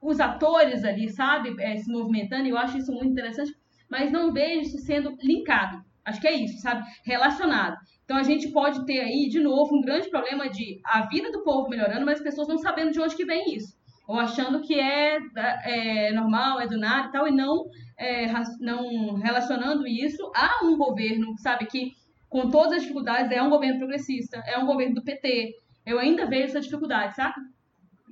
[0.00, 3.52] os atores ali, sabe, é, se movimentando, e eu acho isso muito interessante,
[3.88, 5.84] mas não vejo isso sendo linkado.
[6.10, 6.84] Acho que é isso, sabe?
[7.04, 7.76] Relacionado.
[8.04, 11.44] Então a gente pode ter aí, de novo, um grande problema de a vida do
[11.44, 13.78] povo melhorando, mas as pessoas não sabendo de onde que vem isso.
[14.08, 15.18] Ou achando que é,
[15.64, 18.26] é normal, é do nada e tal, e não, é,
[18.58, 21.92] não relacionando isso a um governo, sabe, que
[22.28, 25.54] com todas as dificuldades é um governo progressista, é um governo do PT.
[25.86, 27.34] Eu ainda vejo essa dificuldade, sabe?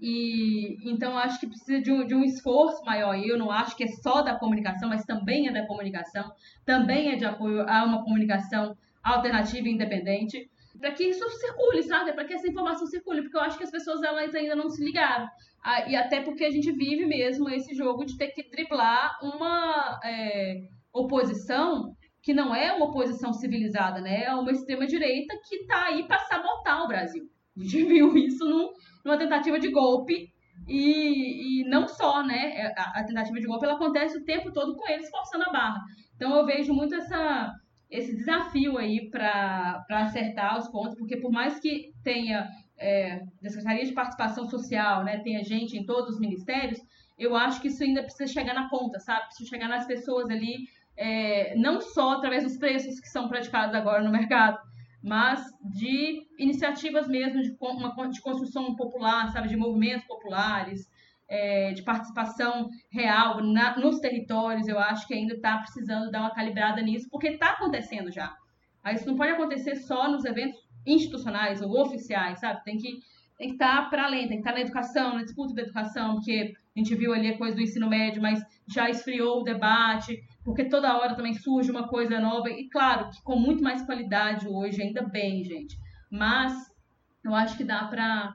[0.00, 3.14] E então acho que precisa de um, de um esforço maior.
[3.14, 6.30] E eu não acho que é só da comunicação, mas também é da comunicação,
[6.64, 12.12] também é de apoio a uma comunicação alternativa e independente, para que isso circule, sabe?
[12.12, 14.84] Para que essa informação circule, porque eu acho que as pessoas elas ainda não se
[14.84, 15.28] ligaram.
[15.88, 20.68] E até porque a gente vive mesmo esse jogo de ter que driblar uma é,
[20.92, 24.24] oposição que não é uma oposição civilizada, né?
[24.24, 27.28] É uma extrema-direita que está aí para sabotar o Brasil.
[27.58, 28.70] A gente viu isso num,
[29.04, 30.30] numa tentativa de golpe
[30.66, 32.56] e, e, não só, né?
[32.56, 35.52] É, a, a, tentativa de golpe ela acontece o tempo todo com eles forçando a
[35.52, 35.80] barra.
[36.16, 37.54] Então eu vejo muito essa
[37.90, 43.86] esse desafio aí para acertar os pontos, porque por mais que tenha é, da Secretaria
[43.86, 46.78] de Participação Social, né, tenha gente em todos os ministérios,
[47.18, 49.24] eu acho que isso ainda precisa chegar na ponta, sabe?
[49.28, 50.68] Precisa chegar nas pessoas ali
[50.98, 54.58] é, não só através dos preços que são praticados agora no mercado,
[55.02, 60.88] mas de iniciativas mesmo de, uma, de construção popular, sabe, de movimentos populares,
[61.28, 64.66] é, de participação real na, nos territórios.
[64.66, 68.34] Eu acho que ainda está precisando dar uma calibrada nisso, porque está acontecendo já.
[68.82, 72.64] Mas isso não pode acontecer só nos eventos institucionais ou oficiais, sabe?
[72.64, 73.00] Tem que
[73.38, 75.62] tem que estar tá para além, tem que estar tá na educação, na disputa da
[75.62, 79.44] educação, porque a gente viu ali a coisa do ensino médio, mas já esfriou o
[79.44, 83.82] debate, porque toda hora também surge uma coisa nova, e claro, que com muito mais
[83.82, 85.76] qualidade hoje, ainda bem, gente.
[86.11, 86.54] Mas
[87.22, 88.32] eu acho que dá para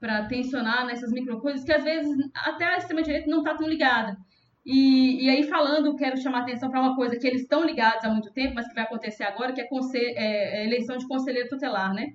[0.00, 4.16] para tensionar nessas micro coisas que às vezes até a extrema-direita não está tão ligada.
[4.66, 8.10] E, e aí, falando, quero chamar atenção para uma coisa que eles estão ligados há
[8.10, 11.94] muito tempo, mas que vai acontecer agora, que é, é, é eleição de conselheiro tutelar,
[11.94, 12.08] né?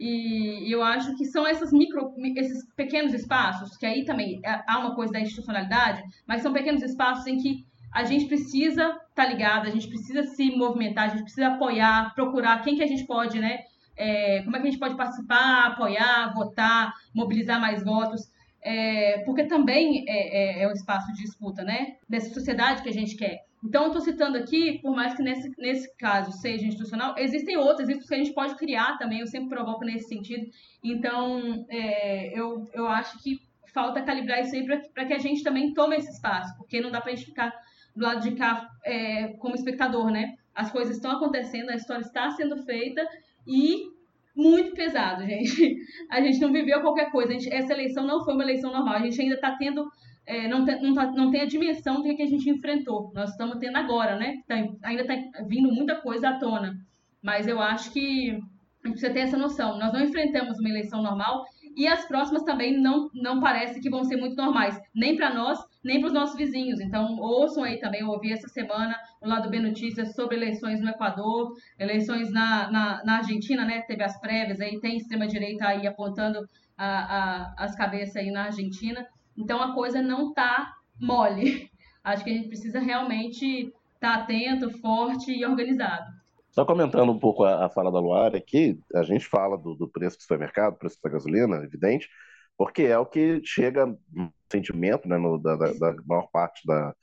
[0.00, 4.60] E, e eu acho que são essas micro, esses pequenos espaços, que aí também é,
[4.66, 9.08] há uma coisa da institucionalidade, mas são pequenos espaços em que a gente precisa estar
[9.14, 12.88] tá ligado, a gente precisa se movimentar, a gente precisa apoiar, procurar quem que a
[12.88, 13.60] gente pode, né?
[13.96, 18.28] É, como é que a gente pode participar, apoiar, votar, mobilizar mais votos.
[18.60, 21.94] É, porque também é, é, é um espaço de disputa, né?
[22.08, 23.44] Dessa sociedade que a gente quer.
[23.62, 27.88] Então, eu estou citando aqui, por mais que nesse, nesse caso seja institucional, existem outros,
[27.88, 30.44] existem que a gente pode criar também, eu sempre provoco nesse sentido.
[30.82, 33.38] Então, é, eu, eu acho que
[33.72, 37.00] falta calibrar isso aí para que a gente também tome esse espaço, porque não dá
[37.00, 37.52] para a gente ficar
[37.94, 40.34] do lado de cá é, como espectador, né?
[40.54, 43.06] As coisas estão acontecendo, a história está sendo feita
[43.46, 43.92] e
[44.36, 45.76] muito pesado, gente.
[46.10, 47.32] A gente não viveu qualquer coisa.
[47.32, 48.94] Gente, essa eleição não foi uma eleição normal.
[48.94, 49.88] A gente ainda está tendo
[50.26, 53.12] é, não, tem, não, tá, não tem a dimensão do que a gente enfrentou.
[53.14, 54.42] Nós estamos tendo agora, né?
[54.46, 56.74] Tá, ainda está vindo muita coisa à tona.
[57.22, 58.38] Mas eu acho que
[58.80, 59.78] precisa ter essa noção.
[59.78, 61.44] Nós não enfrentamos uma eleição normal
[61.76, 65.58] e as próximas também não, não parece que vão ser muito normais, nem para nós,
[65.84, 66.80] nem para os nossos vizinhos.
[66.80, 70.88] Então, ouçam aí também, eu ouvi essa semana no lado B Notícias sobre eleições no
[70.88, 73.82] Equador, eleições na, na, na Argentina, né?
[73.82, 79.06] Teve as prévias aí, tem extrema-direita aí apontando a, a, as cabeças aí na Argentina.
[79.36, 81.70] Então a coisa não está mole.
[82.02, 86.12] Acho que a gente precisa realmente estar tá atento, forte e organizado.
[86.50, 89.88] Só comentando um pouco a, a fala da Luara aqui, a gente fala do, do
[89.88, 92.08] preço do supermercado, preço da gasolina, evidente,
[92.56, 96.94] porque é o que chega no sentimento né, no, da, da, maior parte da,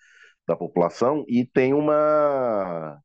[0.48, 3.00] da população e tem uma,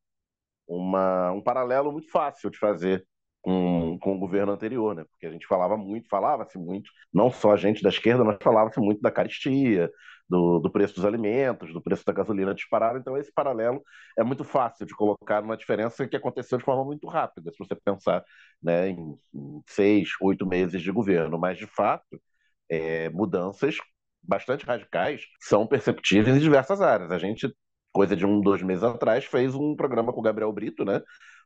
[0.69, 3.07] uma, um paralelo muito fácil de fazer
[3.43, 5.05] com, com o governo anterior, né?
[5.09, 8.81] Porque a gente falava muito, falava-se muito, não só a gente da esquerda, mas falava-se
[8.81, 9.89] muito da caristia,
[10.29, 12.99] do, do, preço dos alimentos, do preço da gasolina disparado.
[12.99, 13.81] Então, esse paralelo
[14.19, 17.77] é muito fácil de colocar numa diferença que aconteceu de forma muito rápida, se você
[17.77, 18.25] pensar
[18.61, 21.39] né, em, em seis, oito meses de governo.
[21.39, 22.21] Mas, de fato,
[22.69, 23.77] é, mudanças
[24.23, 27.11] bastante radicais são perceptíveis em diversas áreas.
[27.11, 27.55] A gente,
[27.93, 31.01] coisa de um, dois meses atrás, fez um programa com o Gabriel Brito, né?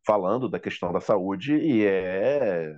[0.04, 2.74] falando da questão da saúde e é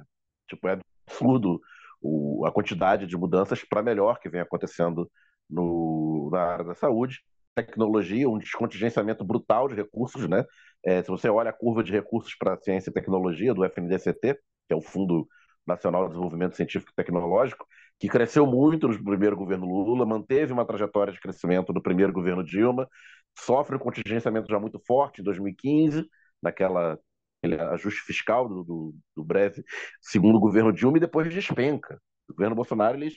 [0.49, 1.61] tipo é absurdo
[2.01, 5.11] o, a quantidade de mudanças para melhor que vem acontecendo
[5.49, 7.21] no, na área da saúde.
[7.55, 10.45] Tecnologia, um descontingenciamento brutal de recursos, né?
[10.85, 14.35] É, se você olha a curva de recursos para ciência e tecnologia do FNDCT,
[14.67, 15.29] que é o Fundo
[15.67, 17.67] Nacional de Desenvolvimento Científico e Tecnológico,
[18.03, 22.43] que cresceu muito no primeiro governo Lula, manteve uma trajetória de crescimento do primeiro governo
[22.43, 22.89] Dilma,
[23.39, 26.05] sofre um contingenciamento já muito forte em 2015,
[26.43, 26.99] naquela
[27.71, 29.63] ajuste fiscal do, do, do breve
[30.01, 32.03] segundo governo Dilma e depois despenca.
[32.29, 33.13] O governo Bolsonaro ele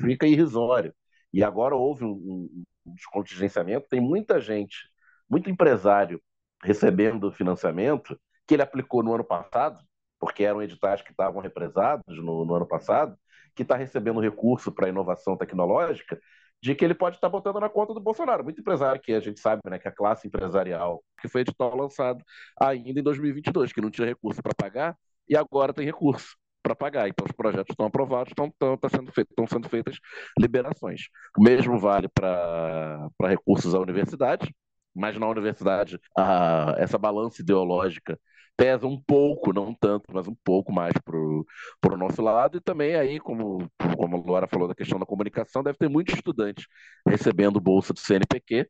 [0.00, 0.94] fica irrisório.
[1.32, 4.88] E agora houve um, um, um descontingenciamento, tem muita gente,
[5.28, 6.22] muito empresário
[6.62, 9.80] recebendo financiamento que ele aplicou no ano passado,
[10.20, 13.18] porque eram editais que estavam represados no, no ano passado,
[13.58, 16.16] que está recebendo recurso para inovação tecnológica
[16.62, 18.44] de que ele pode estar botando na conta do Bolsonaro.
[18.44, 22.24] Muito empresário que a gente sabe, né, que a classe empresarial, que foi edital lançado
[22.60, 24.96] ainda em 2022, que não tinha recurso para pagar
[25.28, 27.08] e agora tem recurso para pagar.
[27.08, 29.98] Então os projetos estão aprovados, estão, estão, sendo, estão sendo feitas
[30.38, 31.08] liberações.
[31.36, 34.54] O mesmo vale para recursos à universidade,
[34.94, 38.16] mas na universidade a, essa balança ideológica
[38.58, 42.58] pesa um pouco, não tanto, mas um pouco mais para o nosso lado.
[42.58, 46.14] E também aí, como, como a Laura falou da questão da comunicação, deve ter muitos
[46.16, 46.66] estudantes
[47.08, 48.68] recebendo bolsa do CNPq,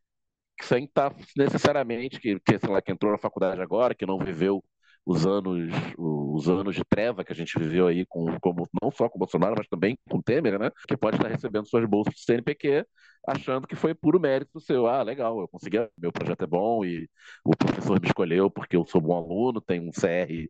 [0.62, 4.62] sem estar necessariamente, que, que, sei lá, que entrou na faculdade agora, que não viveu
[5.08, 9.08] os anos, os anos de treva que a gente viveu aí, com, como, não só
[9.08, 10.70] com o Bolsonaro, mas também com o Temer, né?
[10.86, 12.84] Que pode estar recebendo suas bolsas do CNPq,
[13.26, 14.86] achando que foi puro mérito seu.
[14.86, 17.08] Ah, legal, eu consegui, meu projeto é bom e
[17.42, 20.46] o professor me escolheu porque eu sou bom aluno, tenho um CR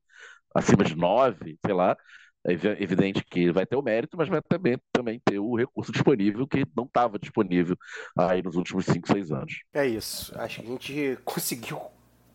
[0.52, 1.96] acima de 9, sei lá.
[2.44, 6.48] É evidente que vai ter o mérito, mas vai também, também ter o recurso disponível
[6.48, 7.76] que não estava disponível
[8.16, 9.60] aí nos últimos 5, 6 anos.
[9.72, 10.36] É isso.
[10.36, 11.80] Acho que a gente conseguiu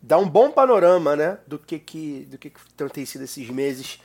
[0.06, 3.98] dá um bom panorama, né, do que que, do que, que tem sido esses meses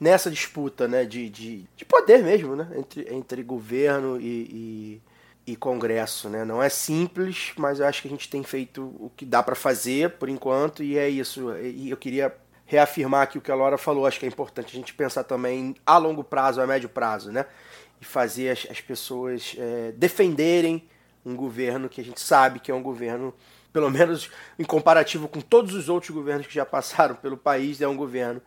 [0.00, 5.02] nessa disputa, né, de, de, de poder mesmo, né, entre, entre governo e,
[5.46, 6.44] e, e Congresso, né.
[6.44, 9.54] Não é simples, mas eu acho que a gente tem feito o que dá para
[9.54, 11.54] fazer por enquanto e é isso.
[11.58, 14.06] E eu queria reafirmar aqui o que a Laura falou.
[14.06, 17.44] Acho que é importante a gente pensar também a longo prazo, a médio prazo, né,
[18.00, 20.88] e fazer as, as pessoas é, defenderem
[21.24, 23.34] um governo que a gente sabe que é um governo
[23.74, 27.88] pelo menos em comparativo com todos os outros governos que já passaram pelo país, é
[27.88, 28.40] um governo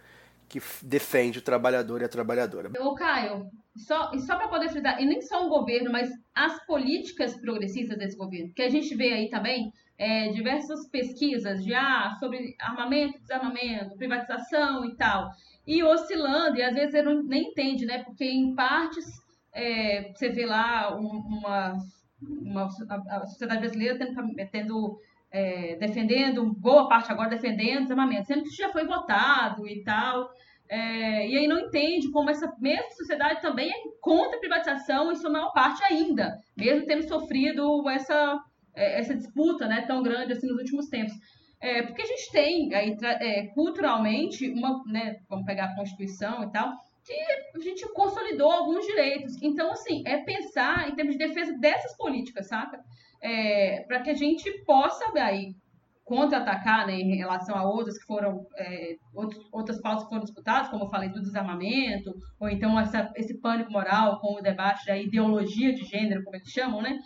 [0.48, 2.72] que defende o trabalhador e a trabalhadora.
[2.80, 6.66] Ô, Caio, só, e só para poder citar, e nem só o governo, mas as
[6.66, 12.16] políticas progressistas desse governo, que a gente vê aí também é, diversas pesquisas de ah,
[12.22, 15.30] sobre armamento, desarmamento, privatização e tal,
[15.66, 18.02] e oscilando, e às vezes você nem entende, né?
[18.06, 19.06] Porque em partes
[19.52, 21.76] é, você vê lá uma,
[22.22, 22.70] uma
[23.10, 25.00] a, sociedade brasileira tendo, tendo
[25.32, 30.30] é, defendendo, boa parte agora defendendo desarmamento, sendo que isso já foi votado e tal.
[30.70, 35.16] É, e aí não entende como essa mesma sociedade também é contra a privatização, em
[35.16, 38.38] sua maior parte ainda, mesmo tendo sofrido essa,
[38.76, 41.14] é, essa disputa né, tão grande assim nos últimos tempos.
[41.60, 46.52] É, porque a gente tem aí, é, culturalmente, uma, né, vamos pegar a Constituição e
[46.52, 47.14] tal, que
[47.56, 49.42] a gente consolidou alguns direitos.
[49.42, 52.84] Então, assim, é pensar em termos de defesa dessas políticas, saca?
[53.22, 55.56] É, para que a gente possa aí
[56.08, 60.70] contra-atacar né, em relação a outras que foram é, outros, outras pautas que foram disputadas,
[60.70, 64.98] como eu falei do desarmamento, ou então essa, esse pânico moral com o debate da
[64.98, 66.98] ideologia de gênero, como eles chamam, né,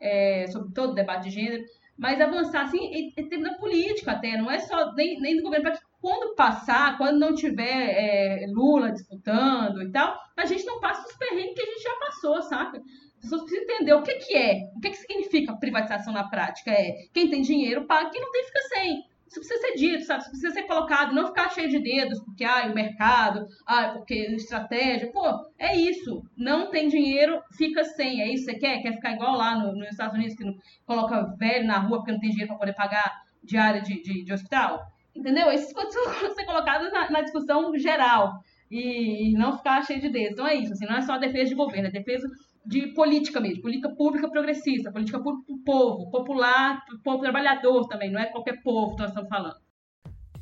[0.00, 1.64] é, sobre todo o debate de gênero,
[1.98, 5.64] mas avançar assim em, em termos política até, não é só nem, nem do governo,
[5.64, 10.80] para que quando passar, quando não tiver é, Lula disputando e tal, a gente não
[10.80, 12.80] passa os perrengues que a gente já passou, saca?
[13.26, 16.70] Pessoas precisam entender o que, que é, o que, que significa privatização na prática.
[16.70, 19.04] É quem tem dinheiro paga, quem não tem fica sem.
[19.28, 20.20] Isso precisa ser dito, sabe?
[20.20, 24.14] Isso precisa ser colocado, não ficar cheio de dedos, porque ah, o mercado, ah, porque
[24.14, 25.10] estratégia.
[25.10, 25.24] Pô,
[25.58, 26.22] é isso.
[26.36, 28.22] Não tem dinheiro, fica sem.
[28.22, 28.82] É isso que você quer?
[28.82, 30.54] Quer ficar igual lá no, nos Estados Unidos, que não,
[30.86, 34.32] coloca velho na rua porque não tem dinheiro para poder pagar diária de, de, de,
[34.32, 34.86] hospital?
[35.14, 35.46] Entendeu?
[35.46, 40.32] Coisas precisam ser colocadas na, na discussão geral e, não ficar cheio de dedos.
[40.32, 42.28] Então é isso, assim, não é só a defesa de governo, é defesa
[42.66, 48.10] de política mesmo, política pública progressista, política pública para o povo, popular, povo trabalhador também,
[48.10, 49.56] não é qualquer povo que nós estamos falando.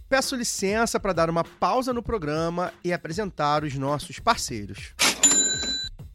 [0.08, 4.94] Peço licença para dar uma pausa no programa e apresentar os nossos parceiros.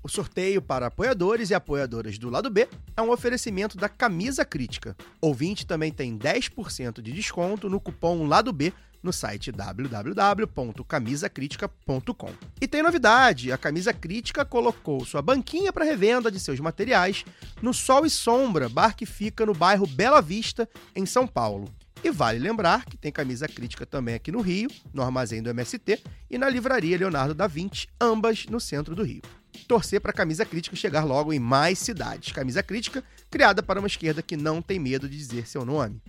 [0.02, 4.96] O sorteio para apoiadores e apoiadoras do lado B é um oferecimento da Camisa Crítica.
[5.22, 12.34] Ouvinte também tem 10% de desconto no cupom Lado B no site www.camisacritica.com.
[12.62, 17.26] E tem novidade: a Camisa Crítica colocou sua banquinha para revenda de seus materiais
[17.62, 21.68] no Sol e Sombra, bar que fica no bairro Bela Vista, em São Paulo.
[22.04, 26.02] E vale lembrar que tem camisa crítica também aqui no Rio, no armazém do MST,
[26.30, 29.22] e na livraria Leonardo da Vinci, ambas no centro do Rio.
[29.68, 32.32] Torcer para a camisa crítica chegar logo em mais cidades.
[32.32, 36.02] Camisa crítica criada para uma esquerda que não tem medo de dizer seu nome.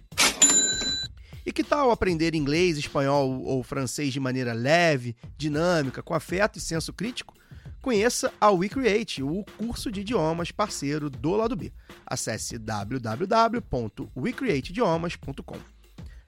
[1.45, 6.61] E que tal aprender inglês, espanhol ou francês de maneira leve, dinâmica, com afeto e
[6.61, 7.35] senso crítico?
[7.81, 11.73] Conheça a WeCreate, o curso de idiomas parceiro do lado B.
[12.05, 15.57] Acesse www.wecreateidiomas.com.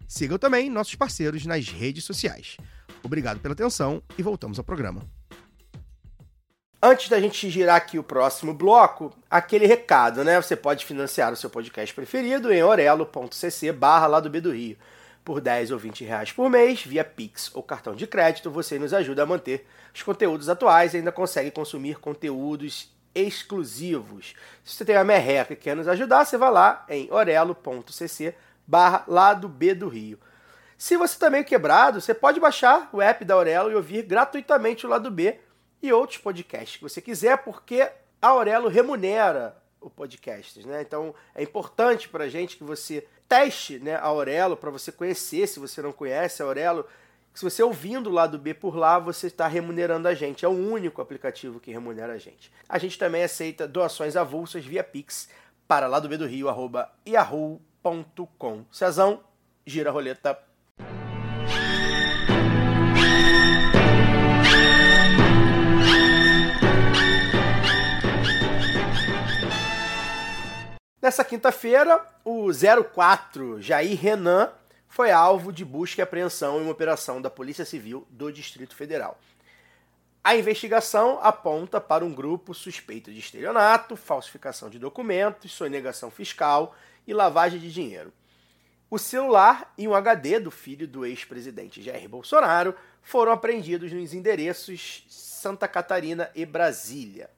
[0.09, 2.57] Sigam também nossos parceiros nas redes sociais.
[3.03, 5.07] Obrigado pela atenção e voltamos ao programa.
[6.83, 10.41] Antes da gente girar aqui o próximo bloco, aquele recado, né?
[10.41, 14.79] Você pode financiar o seu podcast preferido em orelo.cc barra lá do B do Rio
[15.25, 18.93] por 10 ou 20 reais por mês, via Pix ou cartão de crédito, você nos
[18.93, 24.35] ajuda a manter os conteúdos atuais e ainda consegue consumir conteúdos exclusivos.
[24.65, 28.35] Se você tem uma merreca e quer nos ajudar, você vai lá em orelo.cc
[28.67, 30.19] barra lado B do Rio.
[30.77, 34.87] Se você está meio quebrado, você pode baixar o app da Aurelo e ouvir gratuitamente
[34.87, 35.39] o lado B
[35.81, 37.83] e outros podcasts que você quiser, porque
[38.21, 40.83] a Aurelo remunera o podcast, né?
[40.83, 45.59] Então é importante para gente que você teste né, a Aurelo para você conhecer, se
[45.59, 46.85] você não conhece a Aurelo.
[47.33, 50.45] Se você ouvindo o lado B por lá, você está remunerando a gente.
[50.45, 52.53] É o único aplicativo que remunera a gente.
[52.69, 55.31] A gente também aceita doações avulsas via Pix
[55.67, 56.93] para lá do B do Rio, arroba.
[58.71, 59.25] Cezão,
[59.65, 60.39] gira a roleta.
[71.03, 72.47] Nessa quinta-feira, o
[72.95, 74.53] 04 Jair Renan
[74.87, 79.19] foi alvo de busca e apreensão em uma operação da Polícia Civil do Distrito Federal.
[80.23, 86.73] A investigação aponta para um grupo suspeito de estelionato, falsificação de documentos, sonegação fiscal
[87.05, 88.13] e lavagem de dinheiro.
[88.89, 95.05] O celular e um HD do filho do ex-presidente Jair Bolsonaro foram apreendidos nos endereços
[95.09, 97.29] Santa Catarina e Brasília.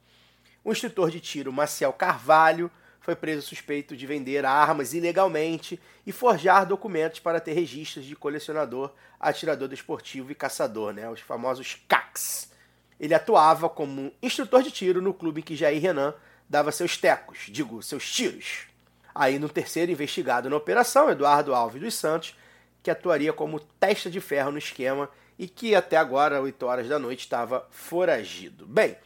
[0.62, 2.70] O instrutor de tiro Maciel Carvalho
[3.04, 8.90] foi preso suspeito de vender armas ilegalmente e forjar documentos para ter registros de colecionador,
[9.20, 12.50] atirador desportivo e caçador, né, os famosos CACs.
[12.98, 16.14] Ele atuava como instrutor de tiro no clube em que Jair Renan
[16.48, 18.68] dava seus tecos, digo, seus tiros.
[19.14, 22.34] Aí no terceiro investigado na operação, Eduardo Alves dos Santos,
[22.82, 26.98] que atuaria como testa de ferro no esquema e que até agora, 8 horas da
[26.98, 28.66] noite, estava foragido.
[28.66, 28.96] Bem,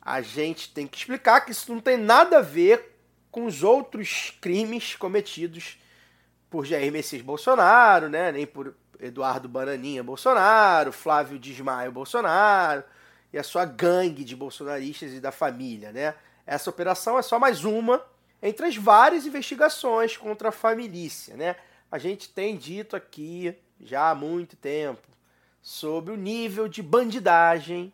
[0.00, 2.89] a gente tem que explicar que isso não tem nada a ver
[3.30, 5.78] com os outros crimes cometidos
[6.50, 8.32] por Jair Messias Bolsonaro, né?
[8.32, 12.82] nem por Eduardo Bananinha Bolsonaro, Flávio Desmaio Bolsonaro
[13.32, 15.92] e a sua gangue de bolsonaristas e da família.
[15.92, 16.14] Né?
[16.46, 18.04] Essa operação é só mais uma
[18.42, 21.10] entre as várias investigações contra a família.
[21.36, 21.56] Né?
[21.90, 25.08] A gente tem dito aqui já há muito tempo
[25.62, 27.92] sobre o nível de bandidagem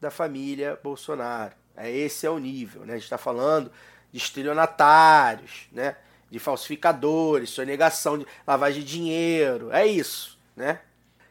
[0.00, 1.54] da família Bolsonaro.
[1.76, 2.84] É, esse é o nível.
[2.84, 2.94] Né?
[2.94, 3.70] A gente está falando
[4.16, 5.94] de estelionatários, né?
[6.30, 9.70] de falsificadores, sonegação de lavagem de dinheiro.
[9.70, 10.38] É isso.
[10.56, 10.80] Né?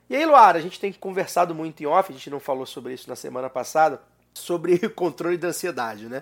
[0.08, 2.94] E aí, Luara, a gente tem conversado muito em off, a gente não falou sobre
[2.94, 4.02] isso na semana passada,
[4.36, 6.22] sobre controle da ansiedade, né?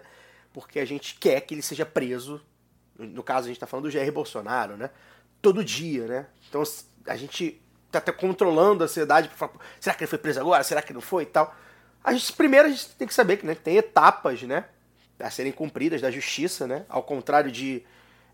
[0.54, 2.42] Porque a gente quer que ele seja preso.
[2.98, 4.90] No caso, a gente está falando do Jair Bolsonaro, né?
[5.42, 6.28] Todo dia, né?
[6.48, 6.64] Então
[7.08, 7.62] a gente
[7.92, 10.64] tá até controlando a ansiedade para falar, será que ele foi preso agora?
[10.64, 11.54] Será que não foi e tal?
[12.04, 14.66] A gente, primeiro a gente tem que saber que né, tem etapas, né?
[15.24, 16.86] A serem cumpridas da justiça, né?
[16.90, 17.84] Ao contrário de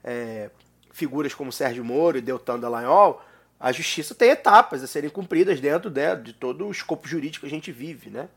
[0.04, 0.50] é,
[0.92, 3.22] figuras como Sérgio Moro e Deltan Dallagnol,
[3.60, 7.48] a justiça tem etapas a serem cumpridas dentro né, de todo o escopo jurídico que
[7.48, 8.30] a gente vive, né?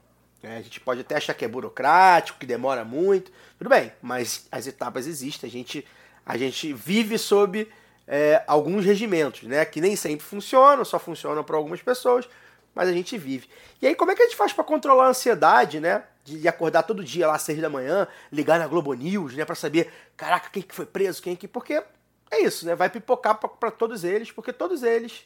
[0.42, 4.48] É, a gente pode até achar que é burocrático, que demora muito, tudo bem, mas
[4.50, 5.86] as etapas existem, a gente,
[6.26, 7.68] a gente vive sob
[8.08, 9.64] é, alguns regimentos, né?
[9.64, 12.28] Que nem sempre funcionam, só funcionam para algumas pessoas,
[12.74, 13.48] mas a gente vive.
[13.80, 16.02] E aí, como é que a gente faz para controlar a ansiedade, né?
[16.24, 19.44] De acordar todo dia lá às seis da manhã, ligar na Globo News, né?
[19.44, 21.48] Para saber, caraca, quem que foi preso, quem que.
[21.48, 21.82] Porque
[22.30, 22.74] é isso, né?
[22.74, 25.24] Vai pipocar para todos eles, porque todos eles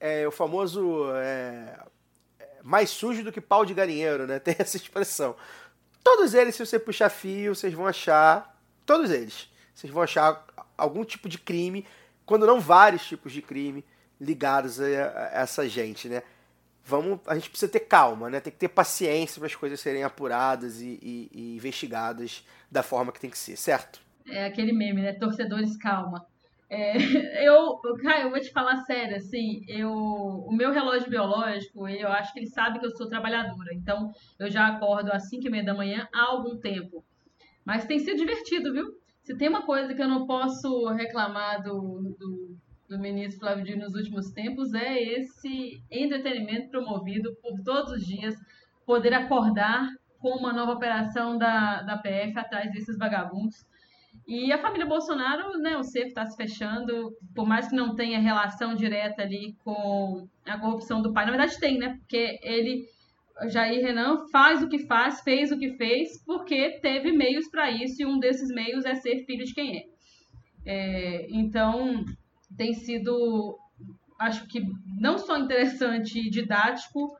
[0.00, 1.78] é o famoso é,
[2.62, 4.38] mais sujo do que pau de galinheiro, né?
[4.40, 5.36] Tem essa expressão.
[6.02, 8.58] Todos eles, se você puxar fio, vocês vão achar.
[8.86, 9.50] Todos eles.
[9.74, 10.44] Vocês vão achar
[10.76, 11.86] algum tipo de crime,
[12.26, 13.84] quando não vários tipos de crime
[14.20, 14.84] ligados a,
[15.32, 16.22] essa gente, né?
[16.86, 18.40] Vamos, a gente precisa ter calma, né?
[18.40, 23.10] Tem que ter paciência para as coisas serem apuradas e, e, e investigadas da forma
[23.10, 24.00] que tem que ser, certo?
[24.28, 25.12] É aquele meme, né?
[25.14, 26.26] Torcedores, calma.
[26.68, 26.96] É,
[27.46, 32.32] eu, cara, eu vou te falar sério, assim, eu, o meu relógio biológico, eu acho
[32.32, 35.64] que ele sabe que eu sou trabalhadora, então eu já acordo às 5 e meia
[35.64, 37.04] da manhã há algum tempo.
[37.64, 38.86] Mas tem sido divertido, viu?
[39.22, 42.43] Se tem uma coisa que eu não posso reclamar do, do, do
[43.04, 48.34] ministro Flávio Dino nos últimos tempos, é esse entretenimento promovido por todos os dias,
[48.84, 49.88] poder acordar
[50.18, 53.64] com uma nova operação da, da PF atrás desses vagabundos
[54.26, 58.18] e a família Bolsonaro, né, o cerco está se fechando, por mais que não tenha
[58.18, 61.26] relação direta ali com a corrupção do pai.
[61.26, 61.96] Na verdade tem, né?
[61.98, 62.86] Porque ele,
[63.48, 68.00] Jair Renan, faz o que faz, fez o que fez, porque teve meios para isso,
[68.00, 69.84] e um desses meios é ser filho de quem é.
[70.64, 72.02] é então,
[72.56, 73.58] tem sido,
[74.18, 74.64] acho que
[74.98, 77.16] não só interessante e didático,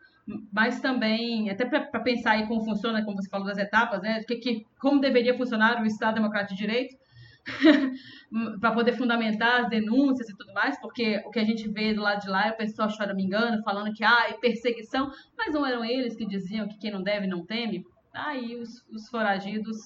[0.53, 4.23] mas também, até para pensar aí como funciona, como você falou das etapas, né?
[4.25, 6.97] Que, que, como deveria funcionar o Estado Democrático de Direito,
[8.59, 12.01] para poder fundamentar as denúncias e tudo mais, porque o que a gente vê do
[12.01, 15.85] lado de lá é o pessoal choramingando, falando que ah, é perseguição, mas não eram
[15.85, 17.85] eles que diziam que quem não deve não teme?
[18.15, 19.77] Aí os, os foragidos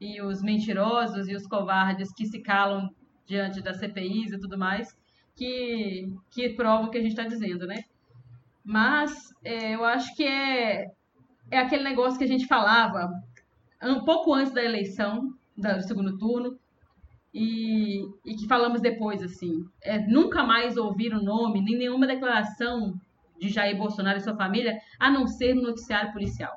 [0.00, 2.88] e os mentirosos e os covardes que se calam
[3.30, 4.98] diante das CPIs e tudo mais,
[5.36, 7.84] que, que provam o que a gente está dizendo, né?
[8.64, 9.12] Mas
[9.44, 10.90] é, eu acho que é,
[11.48, 13.08] é aquele negócio que a gente falava
[13.80, 16.58] um pouco antes da eleição, do segundo turno,
[17.32, 19.64] e, e que falamos depois, assim.
[19.80, 23.00] É, nunca mais ouvir o nome, nem nenhuma declaração
[23.38, 26.52] de Jair Bolsonaro e sua família, a não ser no noticiário policial.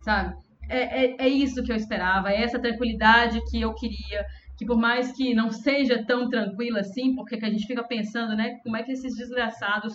[0.00, 0.36] Sabe?
[0.68, 4.26] É, é, é isso que eu esperava, é essa tranquilidade que eu queria,
[4.56, 8.58] que por mais que não seja tão tranquila assim, porque a gente fica pensando, né,
[8.62, 9.94] como é que esses desgraçados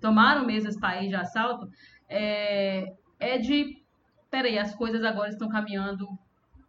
[0.00, 1.68] tomaram mesmo esse país de assalto,
[2.08, 3.82] é, é de,
[4.30, 6.08] peraí, as coisas agora estão caminhando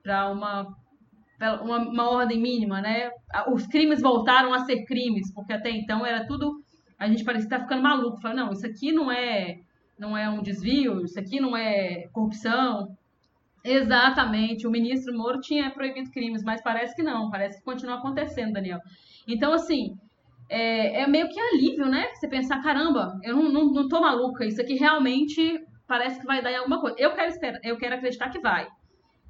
[0.03, 0.67] para uma,
[1.61, 3.09] uma, uma ordem mínima, né?
[3.51, 6.61] Os crimes voltaram a ser crimes, porque até então era tudo,
[6.99, 9.59] a gente parecia estar ficando maluco, falando, não, isso aqui não é,
[9.97, 12.95] não é um desvio, isso aqui não é corrupção,
[13.63, 18.53] Exatamente, o ministro Moro tinha proibido crimes, mas parece que não, parece que continua acontecendo,
[18.53, 18.79] Daniel.
[19.27, 19.95] Então, assim,
[20.49, 22.07] é, é meio que alívio, né?
[22.13, 26.41] Você pensar, caramba, eu não, não, não tô maluca, isso aqui realmente parece que vai
[26.41, 26.95] dar em alguma coisa.
[26.99, 28.67] Eu quero esperar, eu quero acreditar que vai.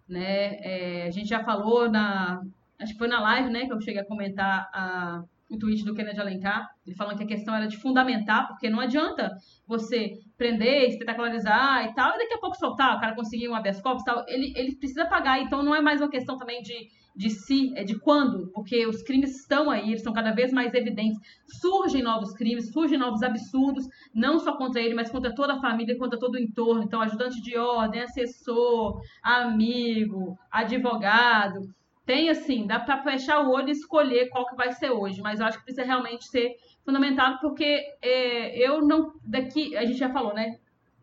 [0.07, 0.57] Né?
[0.61, 2.41] É, a gente já falou na.
[2.79, 5.93] Acho que foi na live, né, que eu cheguei a comentar a, o tweet do
[5.93, 9.31] Kennedy Alencar, ele falando que a questão era de fundamentar, porque não adianta
[9.67, 13.81] você prender, espetacularizar e tal, e daqui a pouco soltar, o cara conseguir um habeas
[13.81, 16.89] corpus e tal, ele, ele precisa pagar, então não é mais uma questão também de
[17.15, 20.73] de si, é de quando, porque os crimes estão aí, eles são cada vez mais
[20.73, 21.19] evidentes.
[21.59, 25.97] Surgem novos crimes, surgem novos absurdos, não só contra ele, mas contra toda a família,
[25.97, 26.83] contra todo o entorno.
[26.83, 31.59] Então, ajudante de ordem, assessor, amigo, advogado.
[32.05, 35.39] Tem assim, dá para fechar o olho e escolher qual que vai ser hoje, mas
[35.39, 39.13] eu acho que precisa realmente ser fundamentado, porque é, eu não.
[39.23, 40.57] Daqui, a gente já falou, né?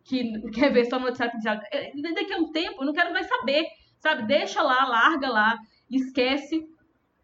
[0.05, 1.61] Que quer ver só no policial.
[1.73, 3.65] É, daqui a um tempo, eu não quero mais saber,
[3.99, 4.27] sabe?
[4.27, 5.59] Deixa lá, larga lá
[5.91, 6.69] esquece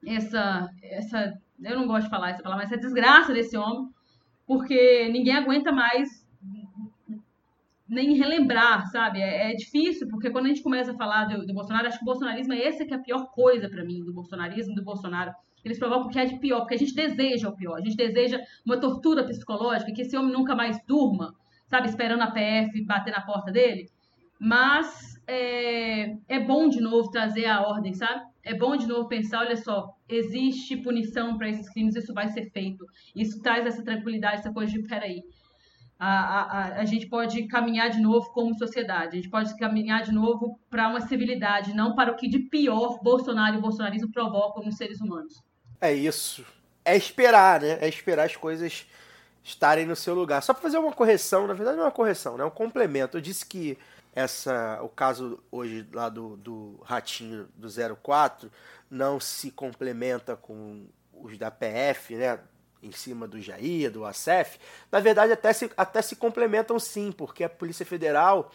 [0.07, 3.89] essa, essa, eu não gosto de falar essa palavra, mas essa desgraça desse homem,
[4.47, 6.24] porque ninguém aguenta mais
[7.95, 9.21] nem relembrar, sabe?
[9.21, 12.05] É, é, difícil, porque quando a gente começa a falar do, do Bolsonaro, acho que
[12.05, 15.33] o bolsonarismo é essa que é a pior coisa para mim, do bolsonarismo, do Bolsonaro.
[15.65, 18.39] Eles provocam que é de pior, porque a gente deseja o pior, a gente deseja
[18.67, 21.35] uma tortura psicológica, que esse homem nunca mais durma,
[21.67, 21.89] sabe?
[21.89, 23.89] Esperando a PF bater na porta dele.
[24.39, 28.23] Mas é, é bom de novo trazer a ordem, sabe?
[28.45, 32.51] é bom de novo pensar, olha só, existe punição para esses crimes, isso vai ser
[32.51, 32.85] feito.
[33.17, 35.23] Isso traz essa tranquilidade, essa coisa de, peraí,
[36.07, 40.13] a, a, a, gente pode caminhar de novo como sociedade, a gente pode caminhar de
[40.13, 44.63] novo para uma civilidade, não para o que de pior Bolsonaro e o bolsonarismo provocam
[44.63, 45.43] nos seres humanos.
[45.81, 46.45] É isso.
[46.85, 47.79] É esperar, né?
[47.81, 48.87] É esperar as coisas
[49.43, 50.43] estarem no seu lugar.
[50.43, 52.45] Só para fazer uma correção, na verdade não é uma correção, né?
[52.45, 53.17] é um complemento.
[53.17, 53.79] Eu disse que
[54.15, 58.51] essa o caso hoje lá do, do Ratinho do 04
[58.91, 62.39] não se complementa com os da PF, né?
[62.85, 64.59] Em cima do Jair, do ACF.
[64.93, 68.53] Na verdade, até se, até se complementam sim, porque a Polícia Federal,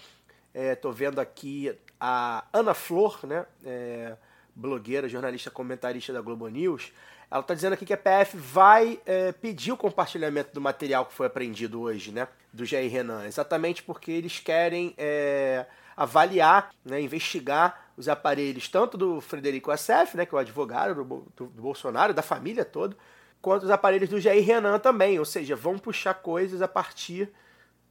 [0.53, 3.45] estou é, vendo aqui a Ana Flor, né?
[3.65, 4.15] É,
[4.55, 6.91] blogueira, jornalista, comentarista da Globo News,
[7.31, 11.13] ela está dizendo aqui que a PF vai é, pedir o compartilhamento do material que
[11.13, 12.27] foi apreendido hoje, né?
[12.51, 13.25] Do Jair Renan.
[13.25, 15.65] Exatamente porque eles querem é,
[15.95, 21.03] avaliar, né, investigar os aparelhos tanto do Frederico Assef, né, que é o advogado do,
[21.35, 22.95] do, do Bolsonaro, da família toda,
[23.41, 25.19] quanto os aparelhos do Jair Renan também.
[25.19, 27.31] Ou seja, vão puxar coisas a partir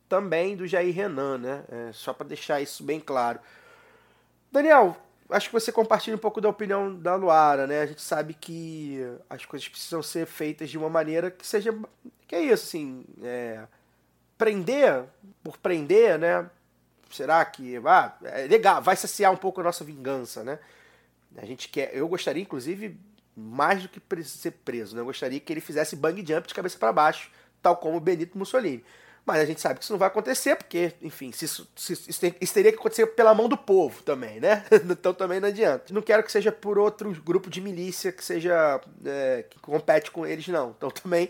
[0.09, 1.65] também do Jair Renan, né?
[1.69, 3.39] É, só para deixar isso bem claro.
[4.51, 4.97] Daniel,
[5.31, 7.83] acho que você compartilha um pouco da opinião da Luara, né?
[7.83, 11.77] A gente sabe que as coisas precisam ser feitas de uma maneira que seja.
[12.27, 13.05] Que é isso, assim.
[13.23, 13.65] É,
[14.37, 15.05] prender
[15.43, 16.49] por prender, né?
[17.11, 17.77] Será que.
[17.85, 20.59] Ah, é legal, vai saciar um pouco a nossa vingança, né?
[21.37, 21.95] A gente quer.
[21.95, 22.99] Eu gostaria, inclusive,
[23.39, 25.01] mais do que ser preso, né?
[25.01, 27.30] Eu gostaria que ele fizesse bang jump de cabeça para baixo,
[27.62, 28.84] tal como Benito Mussolini.
[29.24, 32.18] Mas a gente sabe que isso não vai acontecer, porque, enfim, se isso, se isso,
[32.18, 34.64] tem, isso, teria que acontecer pela mão do povo também, né?
[34.91, 35.93] Então também não adianta.
[35.93, 38.80] Não quero que seja por outro grupo de milícia que seja.
[39.05, 40.70] É, que compete com eles, não.
[40.70, 41.28] Então também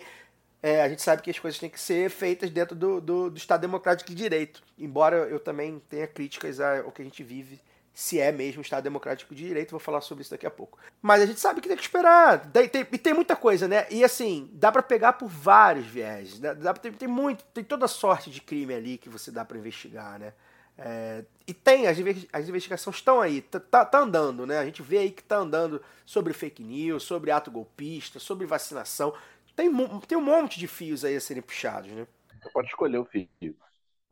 [0.62, 3.36] é, a gente sabe que as coisas têm que ser feitas dentro do, do, do
[3.36, 4.62] Estado Democrático de Direito.
[4.78, 7.60] Embora eu também tenha críticas ao que a gente vive
[7.98, 10.78] se é mesmo Estado Democrático de Direito, vou falar sobre isso daqui a pouco.
[11.02, 12.48] Mas a gente sabe que tem que esperar.
[12.52, 13.88] Tem, tem, e tem muita coisa, né?
[13.90, 16.38] E assim, dá para pegar por vários viés.
[16.38, 16.54] Né?
[16.54, 20.16] Dá, tem, tem muito, tem toda sorte de crime ali que você dá para investigar,
[20.16, 20.32] né?
[20.78, 21.98] É, e tem, as,
[22.32, 24.60] as investigações estão aí, tá, tá, tá, andando, né?
[24.60, 29.12] A gente vê aí que tá andando sobre fake news, sobre ato golpista, sobre vacinação.
[29.56, 29.68] Tem,
[30.06, 32.06] tem um monte de fios aí a serem puxados, né?
[32.40, 33.56] Você pode escolher o fio.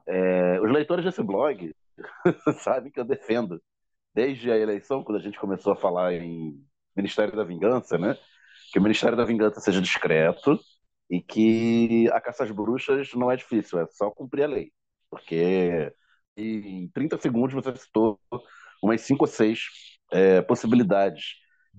[0.05, 1.73] É, os leitores desse blog
[2.65, 3.63] sabem que eu defendo
[4.17, 6.59] desde a eleição, quando a gente começou a falar em
[6.97, 8.17] Ministério da Vingança, né?
[8.73, 10.59] Que o Ministério da Vingança seja discreto
[11.11, 14.73] e que a caça às bruxas não é difícil, é só cumprir a lei.
[15.11, 15.93] Porque
[16.35, 18.19] em 30 segundos você citou
[18.83, 19.61] umas 5 ou 6
[20.11, 21.35] é, possibilidades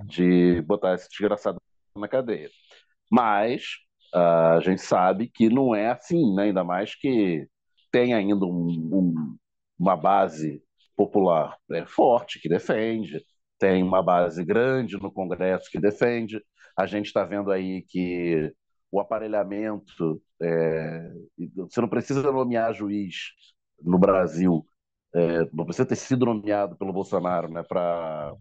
[0.05, 1.59] de botar esse desgraçado
[1.95, 2.51] na cadeia.
[3.11, 3.63] Mas
[4.13, 6.43] a gente sabe que não é assim, né?
[6.43, 7.47] ainda mais que
[7.91, 9.37] tem ainda um, um,
[9.79, 10.61] uma base
[10.97, 13.23] popular é, forte que defende,
[13.59, 16.41] tem uma base grande no Congresso que defende.
[16.77, 18.53] A gente está vendo aí que
[18.91, 21.11] o aparelhamento, é,
[21.55, 23.15] você não precisa nomear juiz
[23.81, 24.65] no Brasil,
[25.15, 28.35] é, não precisa ter sido nomeado pelo Bolsonaro né, para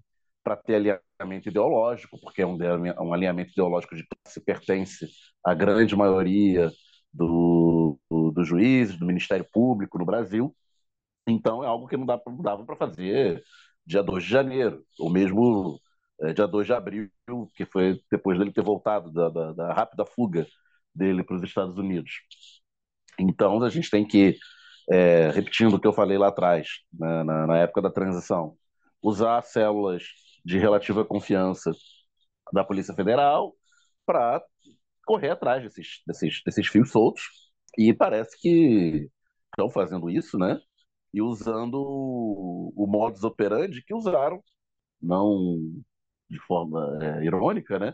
[0.65, 2.57] ter alinhamento ideológico, porque é um,
[3.03, 5.07] um alinhamento ideológico de que se pertence
[5.45, 6.71] à grande maioria
[7.13, 10.55] do, do, dos juízes, do Ministério Público no Brasil.
[11.27, 13.43] Então é algo que não, dava para fazer
[13.85, 15.81] dia 2 de janeiro, ou mesmo
[16.21, 17.11] é, dia 2 de abril,
[17.55, 20.47] que foi depois dele ter voltado da, da, da rápida fuga
[20.95, 22.13] dele para os Estados Unidos.
[23.19, 24.37] Então a gente tem que,
[24.91, 28.57] é, repetindo o que eu falei lá atrás, né, na, na época da transição,
[29.03, 30.05] usar células
[30.45, 31.73] de relativa confiança
[32.53, 33.55] da Polícia Federal
[34.07, 34.43] para
[35.07, 37.25] correr atrás desses, desses, desses fios soltos.
[37.79, 39.11] E parece que
[39.53, 40.61] estão fazendo isso, né?
[41.17, 44.43] E usando o, o modus operandi que usaram,
[45.03, 45.59] não
[46.31, 47.93] de forma é, irônica, né?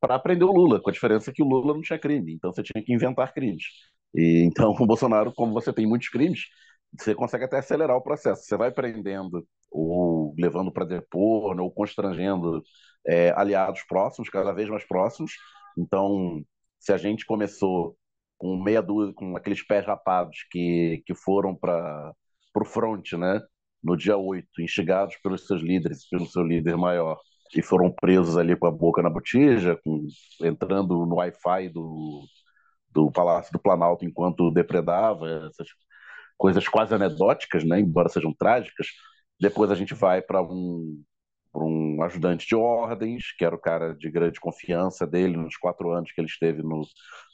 [0.00, 2.62] Para prender o Lula, com a diferença que o Lula não tinha crime, então você
[2.62, 3.64] tinha que inventar crimes.
[4.14, 6.42] E, então, o Bolsonaro, como você tem muitos crimes,
[6.98, 8.44] você consegue até acelerar o processo.
[8.44, 12.62] Você vai prendendo ou levando para depor, ou constrangendo
[13.06, 15.32] é, aliados próximos, cada vez mais próximos.
[15.76, 16.42] Então,
[16.78, 17.96] se a gente começou
[18.38, 22.12] com meia dúzia, com aqueles pés rapados que, que foram para
[22.62, 23.40] o front, né,
[23.82, 27.18] no dia 8, instigados pelos seus líderes, pelo seu líder maior,
[27.54, 30.06] e foram presos ali com a boca na botija, com,
[30.42, 32.24] entrando no Wi-Fi do,
[32.90, 35.68] do Palácio do Planalto enquanto depredava, essas
[36.36, 38.88] coisas quase anedóticas, né, embora sejam trágicas.
[39.40, 41.02] Depois a gente vai para um,
[41.54, 46.10] um ajudante de ordens, que era o cara de grande confiança dele nos quatro anos
[46.12, 46.82] que ele esteve no,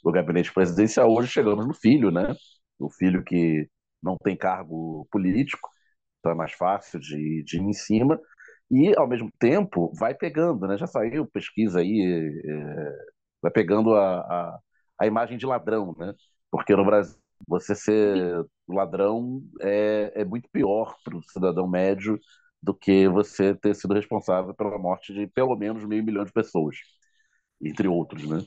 [0.03, 1.11] no gabinete presidencial.
[1.11, 2.35] Hoje chegamos no filho, né?
[2.79, 3.67] O filho que
[4.01, 5.69] não tem cargo político,
[6.19, 8.19] então é mais fácil de, de ir em cima.
[8.71, 10.77] E, ao mesmo tempo, vai pegando, né?
[10.77, 13.05] Já saiu pesquisa aí, é,
[13.41, 14.59] vai pegando a, a,
[14.99, 16.13] a imagem de ladrão, né?
[16.49, 22.19] Porque no Brasil você ser ladrão é, é muito pior para o cidadão médio
[22.61, 26.77] do que você ter sido responsável pela morte de pelo menos meio milhão de pessoas,
[27.61, 28.39] entre outros, né?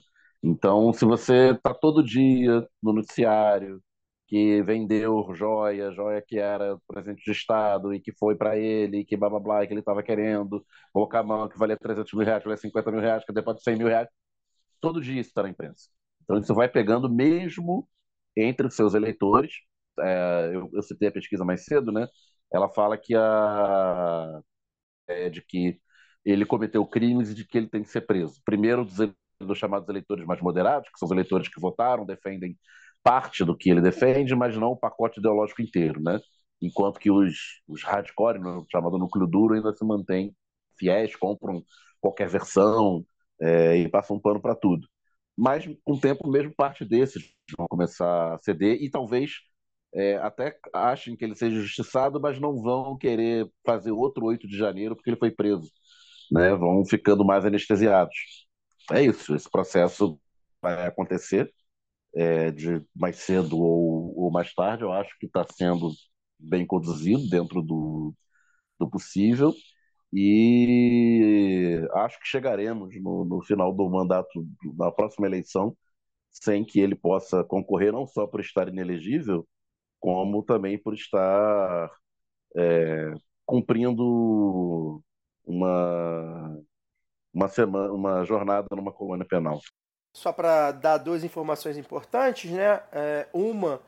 [0.42, 3.80] Então, se você está todo dia no noticiário
[4.26, 9.16] que vendeu joia, joia que era presente de Estado e que foi para ele, que
[9.16, 12.42] blá blá blá, que ele estava querendo colocar a mão que valia 300 mil reais,
[12.42, 14.08] valia 50 mil reais, que depois de 100 mil reais,
[14.80, 15.88] todo dia isso está na imprensa.
[16.22, 17.88] Então, isso vai pegando mesmo
[18.36, 19.52] entre os seus eleitores.
[20.00, 22.06] É, eu, eu, citei a pesquisa mais cedo, né?
[22.52, 24.40] Ela fala que a
[25.08, 25.80] é, de que
[26.24, 28.40] ele cometeu crimes e de que ele tem que ser preso.
[28.44, 28.96] Primeiro dos,
[29.40, 32.58] dos chamados eleitores mais moderados, que são os eleitores que votaram, defendem
[33.04, 36.18] parte do que ele defende, mas não o pacote ideológico inteiro, né?
[36.60, 38.40] Enquanto que os, os hardcore,
[38.72, 40.34] chamado núcleo duro, ainda se mantêm
[40.78, 41.62] fiéis, compram
[42.00, 43.04] qualquer versão
[43.40, 44.88] é, e passam um pano para tudo
[45.36, 49.32] mas com o tempo mesmo parte desses vão começar a ceder e talvez
[49.92, 54.56] é, até achem que ele seja justiçado, mas não vão querer fazer outro 8 de
[54.56, 55.70] janeiro porque ele foi preso.
[56.32, 56.54] Né?
[56.54, 58.46] Vão ficando mais anestesiados.
[58.92, 60.18] É isso, esse processo
[60.60, 61.52] vai acontecer
[62.16, 64.82] é, de mais cedo ou, ou mais tarde.
[64.84, 65.90] Eu acho que está sendo
[66.38, 68.14] bem conduzido dentro do,
[68.78, 69.54] do possível
[70.12, 74.46] e acho que chegaremos no, no final do mandato
[74.76, 75.76] da próxima eleição
[76.30, 79.46] sem que ele possa concorrer não só por estar inelegível,
[80.00, 81.90] como também por estar
[82.56, 83.12] é,
[83.46, 85.02] cumprindo
[85.44, 86.60] uma
[87.34, 89.60] uma semana, uma jornada numa colônia penal.
[90.14, 92.80] Só para dar duas informações importantes, né?
[92.92, 93.80] É, uma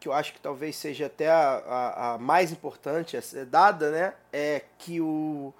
[0.00, 3.90] que eu acho que talvez seja até a, a, a, mais importante a ser dada,
[3.90, 5.54] né, é que o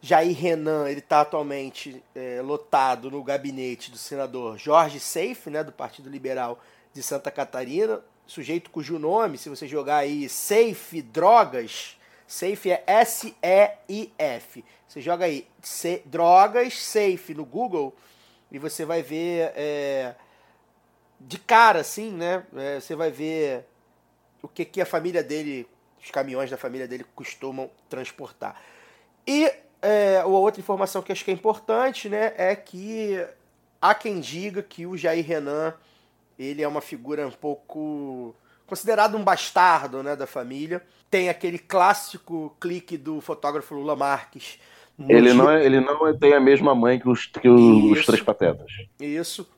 [0.00, 5.72] Jair Renan ele está atualmente é, lotado no gabinete do senador Jorge Seife, né, do
[5.72, 6.60] Partido Liberal
[6.94, 11.96] de Santa Catarina, sujeito cujo nome, se você jogar aí Seife Drogas,
[12.26, 14.64] Safe é S-E-I-F.
[14.88, 17.94] Você joga aí C, Drogas Safe no Google
[18.52, 20.14] e você vai ver é,
[21.18, 22.44] de cara assim, né?
[22.54, 23.64] É, você vai ver
[24.42, 25.66] o que, que a família dele,
[25.98, 28.60] os caminhões da família dele costumam transportar.
[29.26, 29.50] E
[29.80, 33.26] é, a outra informação que acho que é importante, né, é que
[33.80, 35.74] há quem diga que o Jair Renan
[36.38, 38.34] ele é uma figura um pouco
[38.66, 40.84] considerado um bastardo, né, da família.
[41.10, 44.58] Tem aquele clássico clique do fotógrafo Lula Marques.
[45.08, 45.34] Ele dia...
[45.34, 48.70] não, é, ele não tem a mesma mãe que os, que os três patetas.
[49.00, 49.48] Isso.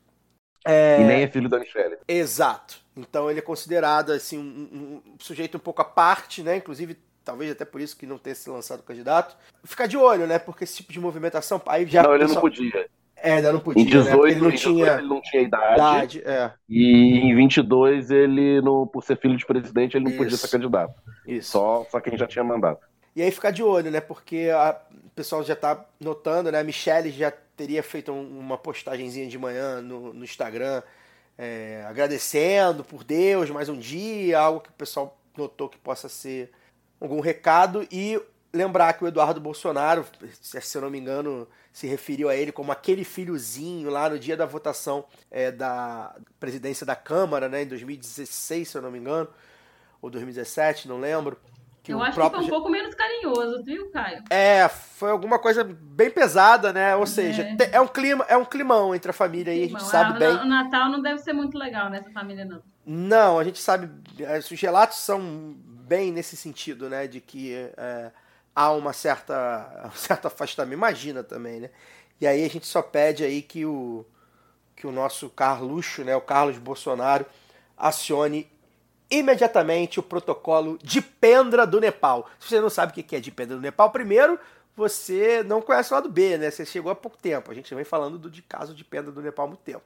[0.64, 1.01] É...
[1.01, 1.97] E nem é filho da Michelle.
[2.09, 2.82] Exato.
[2.97, 6.57] Então ele é considerado assim um, um, sujeito um pouco à parte, né?
[6.57, 9.36] Inclusive, talvez até por isso que não tenha se lançado candidato.
[9.64, 10.38] Ficar de olho, né?
[10.38, 12.36] Porque esse tipo de movimentação aí já Não, ele pessoal...
[12.36, 12.86] não podia.
[13.16, 13.82] É, ainda não podia.
[13.82, 14.30] Em 18, né?
[14.30, 14.92] ele, não em tinha...
[14.92, 15.74] ele não tinha idade.
[15.74, 16.53] idade é.
[16.68, 20.22] E em 22, ele, no, por ser filho de presidente, ele não isso.
[20.22, 20.95] podia ser candidato.
[21.26, 21.53] Isso.
[21.53, 22.86] Só, só quem já tinha mandato.
[23.17, 24.01] E aí ficar de olho, né?
[24.01, 24.49] Porque
[25.07, 26.59] o pessoal já tá notando, né?
[26.59, 30.83] A Michelle já teria feito um, uma postagenzinha de manhã no, no Instagram
[31.37, 36.51] é, agradecendo por Deus mais um dia, algo que o pessoal notou que possa ser
[37.01, 37.87] algum recado.
[37.91, 38.21] E
[38.53, 40.07] lembrar que o Eduardo Bolsonaro,
[40.41, 44.37] se eu não me engano, se referiu a ele como aquele filhozinho lá no dia
[44.37, 49.29] da votação é, da presidência da Câmara, né, em 2016, se eu não me engano,
[50.01, 51.37] ou 2017, não lembro.
[51.93, 52.41] Eu acho próprio...
[52.41, 54.24] que foi um pouco menos carinhoso, viu, Caio?
[54.30, 56.97] É, foi alguma coisa bem pesada, né?
[56.97, 59.85] Ou seja, é, é um clima, é um climão entre a família aí, a gente
[59.85, 60.28] sabe ah, bem.
[60.28, 62.62] O Natal não deve ser muito legal nessa família, não.
[62.87, 67.07] Não, a gente sabe, é, os relatos são bem nesse sentido, né?
[67.07, 68.11] De que é,
[68.55, 71.70] há uma certa, um certo afastamento, imagina também, né?
[72.20, 74.07] E aí a gente só pede aí que o,
[74.74, 76.16] que o nosso Carluxo, né?
[76.16, 77.26] O Carlos Bolsonaro
[77.76, 78.49] acione
[79.19, 82.29] imediatamente o protocolo de Pendra do Nepal.
[82.39, 84.39] Se você não sabe o que é de Pendra do Nepal, primeiro
[84.77, 86.51] você não conhece o lado B, né?
[86.51, 87.51] Você chegou há pouco tempo.
[87.51, 89.85] A gente vem falando do de caso de Pendra do Nepal há muito tempo.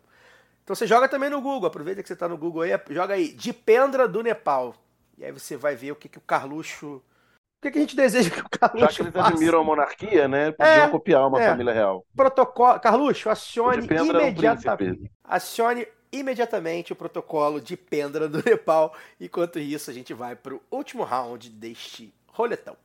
[0.64, 3.32] Então você joga também no Google, aproveita que você está no Google aí, joga aí,
[3.32, 4.74] de Pendra do Nepal.
[5.16, 6.96] E aí você vai ver o que, que o Carluxo.
[6.96, 9.28] O que, que a gente deseja que o Carluxo Já que eles faça.
[9.28, 10.52] admiram a monarquia, né?
[10.52, 11.48] Podiam é, copiar uma é.
[11.48, 12.04] família real.
[12.14, 12.78] Protocolo.
[12.80, 15.02] Carluxo, acione imediatamente.
[15.02, 18.94] Um acione imediatamente o protocolo de Pendra do Nepal.
[19.20, 22.76] Enquanto isso, a gente vai para o último round deste roletão.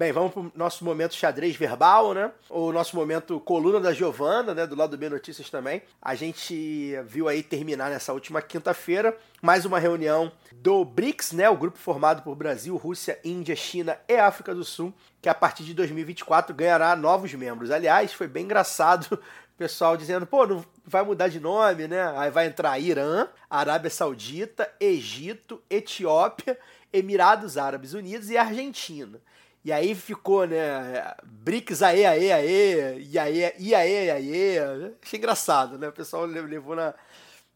[0.00, 2.32] Bem, vamos para o nosso momento xadrez verbal, né?
[2.48, 4.66] O nosso momento coluna da Giovana, né?
[4.66, 5.82] Do lado do B Notícias também.
[6.00, 11.50] A gente viu aí terminar nessa última quinta-feira mais uma reunião do BRICS, né?
[11.50, 14.90] O grupo formado por Brasil, Rússia, Índia, China e África do Sul,
[15.20, 17.70] que a partir de 2024 ganhará novos membros.
[17.70, 19.06] Aliás, foi bem engraçado
[19.54, 22.10] o pessoal dizendo, pô, não vai mudar de nome, né?
[22.16, 26.58] Aí vai entrar Irã, Arábia Saudita, Egito, Etiópia,
[26.90, 29.20] Emirados Árabes Unidos e Argentina.
[29.62, 31.14] E aí ficou, né?
[31.24, 34.58] BRICS, aê, aê, aê, e aê, e aê, aê.
[35.02, 35.88] Achei engraçado, né?
[35.88, 36.94] O pessoal levou na,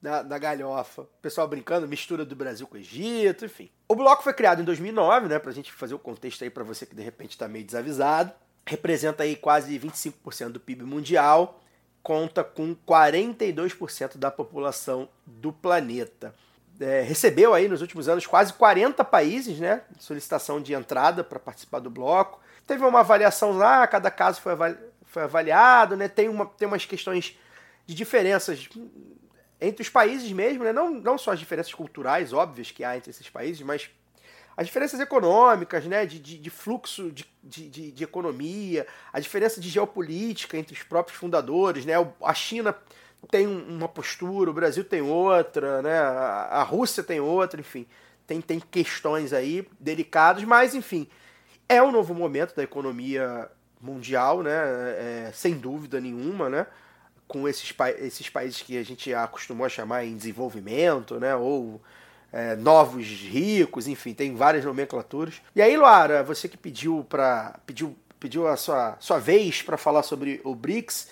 [0.03, 1.03] na, na, galhofa.
[1.03, 3.71] O pessoal brincando, mistura do Brasil com o Egito, enfim.
[3.89, 5.39] O bloco foi criado em 2009, né?
[5.39, 8.33] Pra gente fazer o contexto aí para você que de repente tá meio desavisado.
[8.67, 11.59] Representa aí quase 25% do PIB mundial.
[12.03, 16.35] Conta com 42% da população do planeta
[16.81, 19.83] é, recebeu aí nos últimos anos quase 40 países, né?
[19.99, 22.41] Solicitação de entrada para participar do bloco.
[22.67, 26.09] Teve uma avaliação lá, cada caso foi, avali foi avaliado, né?
[26.09, 27.39] Tem, uma, tem umas questões
[27.87, 28.69] de diferenças
[29.61, 30.73] entre os países mesmo, né?
[30.73, 33.89] Não, não só as diferenças culturais óbvias que há entre esses países, mas
[34.57, 36.05] as diferenças econômicas, né?
[36.05, 41.19] De, de, de fluxo de, de, de economia, a diferença de geopolítica entre os próprios
[41.19, 41.95] fundadores, né?
[42.21, 42.77] A China
[43.31, 45.99] tem uma postura, o Brasil tem outra, né?
[45.99, 47.87] A, Rússia tem outra, enfim.
[48.27, 51.07] Tem, tem questões aí delicadas, mas enfim,
[51.69, 53.51] é um novo momento da economia
[53.81, 54.53] mundial, né?
[54.53, 56.67] É, sem dúvida nenhuma, né?
[57.29, 61.37] Com esses, pa esses países que a gente acostumou a chamar em desenvolvimento, né?
[61.37, 61.81] Ou
[62.33, 65.41] é, novos ricos, enfim, tem várias nomenclaturas.
[65.55, 70.03] E aí, Luara, você que pediu para pediu pediu a sua, sua vez para falar
[70.03, 71.09] sobre o BRICS,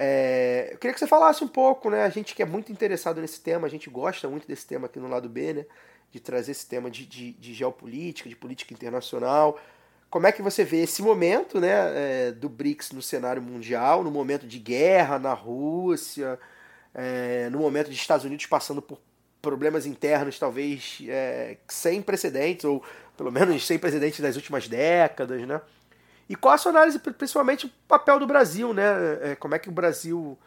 [0.00, 2.04] é, eu queria que você falasse um pouco, né?
[2.04, 5.00] A gente que é muito interessado nesse tema, a gente gosta muito desse tema aqui
[5.00, 5.66] no lado B, né?
[6.12, 9.58] De trazer esse tema de, de, de geopolítica, de política internacional.
[10.08, 12.28] Como é que você vê esse momento, né?
[12.28, 16.38] É, do BRICS no cenário mundial, no momento de guerra na Rússia,
[16.94, 19.00] é, no momento de Estados Unidos passando por
[19.42, 22.84] problemas internos, talvez é, sem precedentes, ou
[23.16, 25.60] pelo menos sem precedentes das últimas décadas, né?
[26.28, 29.30] E qual a sua análise, principalmente, o papel do Brasil, né?
[29.30, 30.38] É, como é que o Brasil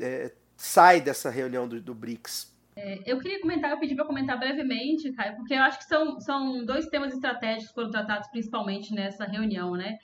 [0.00, 2.56] é, sai dessa reunião do, do BRICS?
[2.76, 6.20] É, eu queria comentar, eu pedi para comentar brevemente, Caio, porque eu acho que são,
[6.20, 9.98] são dois temas estratégicos que foram tratados principalmente nessa reunião, né?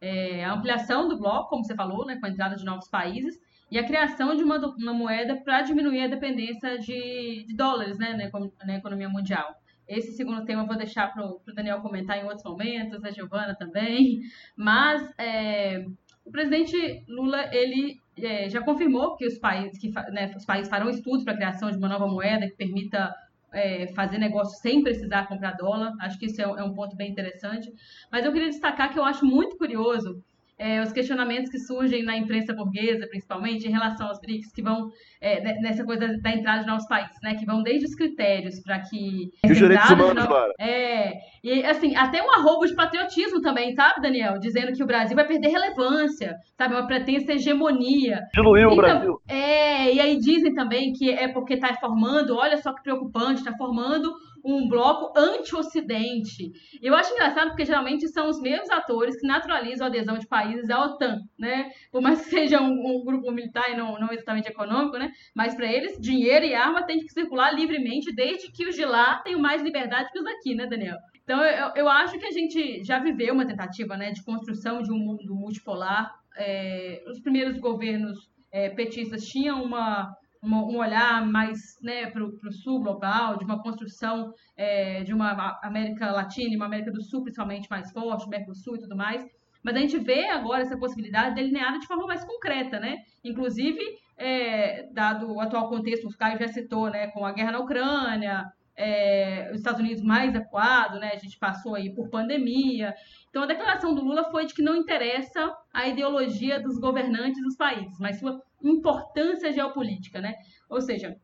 [0.00, 3.38] É, a ampliação do bloco, como você falou, né, com a entrada de novos países,
[3.70, 8.30] e a criação de uma, uma moeda para diminuir a dependência de, de dólares né,
[8.64, 9.54] na, economia mundial.
[9.88, 13.54] Esse segundo tema eu vou deixar para o Daniel comentar em outros momentos, a Giovana
[13.54, 14.20] também.
[14.56, 15.84] Mas é,
[16.24, 20.88] o presidente Lula ele é, já confirmou que os países que né, os países farão
[20.88, 23.14] estudos para a criação de uma nova moeda que permita
[23.52, 25.92] é, fazer negócio sem precisar comprar dólar.
[26.00, 27.72] Acho que isso é, é um ponto bem interessante.
[28.10, 30.22] Mas eu queria destacar que eu acho muito curioso
[30.58, 34.88] é, os questionamentos que surgem na imprensa burguesa, principalmente, em relação aos BRICS, que vão
[35.20, 37.34] é, nessa coisa da entrada de novos países, né?
[37.34, 39.30] Que vão desde os critérios para que.
[39.44, 40.52] E os direitos humanos, claro.
[40.60, 41.12] É.
[41.42, 44.38] E, assim, até um arrobo de patriotismo também, sabe, Daniel?
[44.38, 46.74] Dizendo que o Brasil vai perder relevância, sabe?
[46.74, 48.20] Uma pretensa hegemonia.
[48.32, 49.20] Diluiu então, o Brasil.
[49.28, 53.52] É, e aí dizem também que é porque está formando, olha só que preocupante, está
[53.56, 54.12] formando
[54.44, 56.52] um bloco anti-Ocidente.
[56.82, 60.68] Eu acho engraçado porque geralmente são os mesmos atores que naturalizam a adesão de países
[60.68, 61.70] à OTAN, né?
[61.90, 65.10] Por mais que seja um, um grupo militar e não, não exatamente econômico, né?
[65.34, 69.16] Mas para eles, dinheiro e arma têm que circular livremente, desde que os de lá
[69.20, 70.98] tenham mais liberdade que os daqui, né, Daniel?
[71.22, 74.92] Então, eu, eu acho que a gente já viveu uma tentativa né, de construção de
[74.92, 76.14] um mundo multipolar.
[76.36, 80.14] É, os primeiros governos é, petistas tinham uma,
[80.44, 85.58] uma, um olhar mais né, para o sul global, de uma construção é, de uma
[85.62, 89.24] América Latina e uma América do Sul, principalmente, mais forte, Mercosul e tudo mais.
[89.62, 92.98] Mas a gente vê agora essa possibilidade delineada de forma mais concreta, né?
[93.24, 93.80] Inclusive,
[94.18, 98.44] é, dado o atual contexto, o Caio já citou, né, com a guerra na Ucrânia,
[98.76, 101.12] é, os Estados Unidos mais acuado, né?
[101.12, 102.94] A gente passou aí por pandemia.
[103.30, 107.56] Então a declaração do Lula foi de que não interessa a ideologia dos governantes dos
[107.56, 110.34] países, mas sua importância geopolítica, né?
[110.68, 111.16] Ou seja,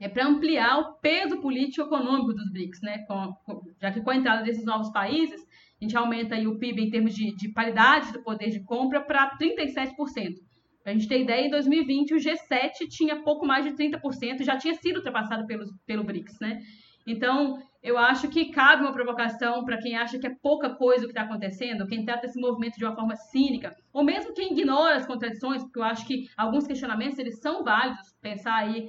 [0.00, 2.98] é para ampliar o peso político-econômico dos BRICS, né?
[3.06, 5.40] Com, com, já que com a entrada desses novos países,
[5.80, 9.00] a gente aumenta aí o PIB em termos de, de paridade do poder de compra
[9.00, 9.94] para 37%.
[10.82, 14.58] Para a gente ter ideia, em 2020 o G7 tinha pouco mais de 30%, já
[14.58, 16.60] tinha sido ultrapassado pelos, pelo BRICS, né?
[17.06, 21.06] Então, eu acho que cabe uma provocação para quem acha que é pouca coisa o
[21.06, 24.96] que está acontecendo, quem trata esse movimento de uma forma cínica, ou mesmo quem ignora
[24.96, 28.88] as contradições, porque eu acho que alguns questionamentos eles são válidos, pensar aí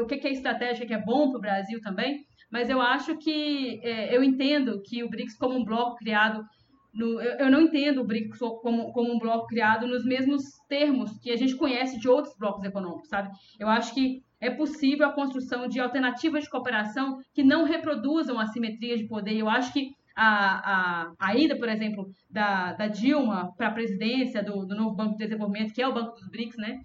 [0.00, 3.80] o que, é estratégia que é bom para o Brasil também, mas eu acho que
[3.82, 6.44] é, eu entendo que o BRICS como um bloco criado
[6.92, 11.18] no, eu, eu, não entendo o BRICS como, como um bloco criado nos mesmos termos
[11.20, 13.30] que a gente conhece de outros blocos econômicos, sabe?
[13.58, 18.98] Eu acho que é possível a construção de alternativas de cooperação que não reproduzam assimetrias
[18.98, 19.36] de poder.
[19.36, 20.26] Eu acho que a,
[20.72, 25.12] a, a ida, por exemplo, da, da Dilma para a presidência do, do novo Banco
[25.12, 26.80] de Desenvolvimento, que é o Banco dos BRICS, né?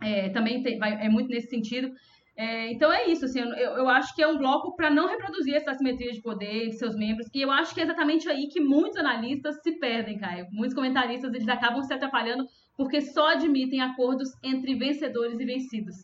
[0.00, 1.92] É, também tem, vai, é muito nesse sentido.
[2.36, 5.54] É, então é isso, assim, eu, eu acho que é um bloco para não reproduzir
[5.54, 8.60] essa assimetria de poder de seus membros, e eu acho que é exatamente aí que
[8.60, 10.46] muitos analistas se perdem, Caio.
[10.50, 12.44] Muitos comentaristas eles acabam se atrapalhando
[12.76, 15.94] porque só admitem acordos entre vencedores e vencidos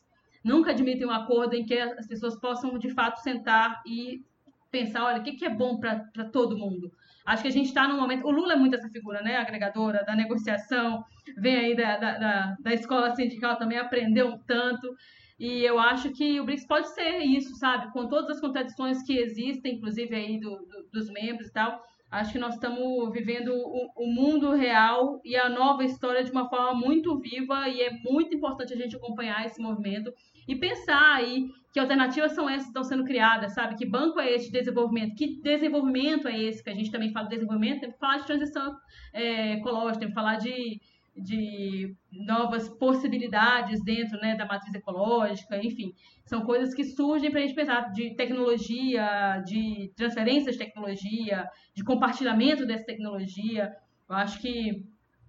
[0.42, 4.24] nunca admitem um acordo em que as pessoas possam, de fato, sentar e
[4.70, 6.92] pensar, olha, o que, que é bom para todo mundo?
[7.24, 8.26] Acho que a gente está num momento.
[8.26, 9.36] O Lula é muito essa figura, né?
[9.36, 11.04] Agregadora, da negociação,
[11.36, 14.94] vem aí da, da, da, escola sindical também, aprendeu um tanto.
[15.38, 17.92] E eu acho que o BRICS pode ser isso, sabe?
[17.92, 21.82] Com todas as contradições que existem, inclusive aí do, do, dos membros e tal.
[22.10, 26.48] Acho que nós estamos vivendo o, o, mundo real e a nova história de uma
[26.48, 30.12] forma muito viva e é muito importante a gente acompanhar esse movimento
[30.46, 33.76] e pensar aí que alternativas são essas que estão sendo criadas, sabe?
[33.76, 35.14] Que banco é esse de desenvolvimento?
[35.14, 36.62] Que desenvolvimento é esse?
[36.62, 38.76] Que a gente também fala de desenvolvimento, tem que falar de transição
[39.12, 40.80] é, ecológica, tem que falar de,
[41.16, 45.94] de novas possibilidades dentro né, da matriz ecológica, enfim.
[46.24, 51.84] São coisas que surgem para a gente pensar de tecnologia, de transferência de tecnologia, de
[51.84, 53.72] compartilhamento dessa tecnologia.
[54.08, 54.84] Eu acho que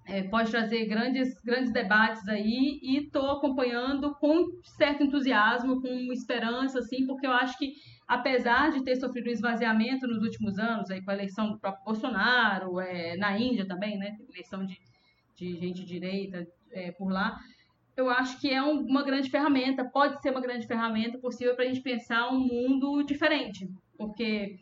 [0.05, 6.79] é, pode trazer grandes, grandes debates aí e estou acompanhando com certo entusiasmo, com esperança,
[6.79, 7.73] assim, porque eu acho que
[8.07, 11.85] apesar de ter sofrido um esvaziamento nos últimos anos, aí com a eleição do próprio
[11.85, 14.77] Bolsonaro, é, na Índia também, né, eleição de,
[15.35, 17.37] de gente de direita é, por lá,
[17.95, 21.65] eu acho que é um, uma grande ferramenta, pode ser uma grande ferramenta possível para
[21.65, 24.57] a gente pensar um mundo diferente, porque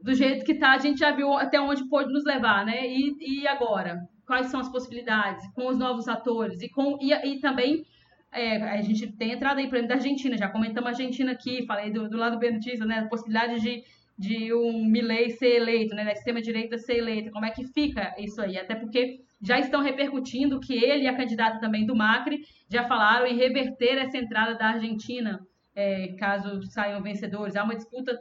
[0.00, 2.86] do jeito que está, a gente já viu até onde pode nos levar, né?
[2.86, 4.06] E, e agora?
[4.26, 7.84] Quais são as possibilidades com os novos atores e com e, e também
[8.32, 11.64] é, a gente tem entrada aí, por exemplo, da Argentina, já comentamos a Argentina aqui,
[11.64, 13.82] falei do, do lado benetista, né, a possibilidade de,
[14.18, 18.42] de um Milley ser eleito, né, da extrema-direita ser eleita, como é que fica isso
[18.42, 18.58] aí?
[18.58, 23.26] Até porque já estão repercutindo que ele e a candidata também do Macri já falaram
[23.26, 25.40] em reverter essa entrada da Argentina,
[25.74, 27.56] é, caso saiam vencedores.
[27.56, 28.18] Há uma disputa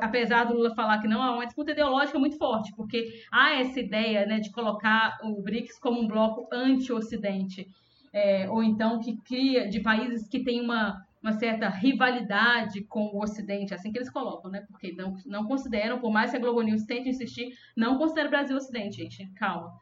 [0.00, 3.78] apesar do Lula falar que não, há uma disputa ideológica muito forte, porque há essa
[3.80, 7.66] ideia né, de colocar o BRICS como um bloco anti-Ocidente,
[8.12, 13.22] é, ou então que cria de países que têm uma, uma certa rivalidade com o
[13.22, 14.64] Ocidente, assim que eles colocam, né?
[14.68, 18.30] Porque não, não consideram, por mais que a Globo News tente insistir, não considera o
[18.30, 19.72] Brasil Ocidente, gente, calma.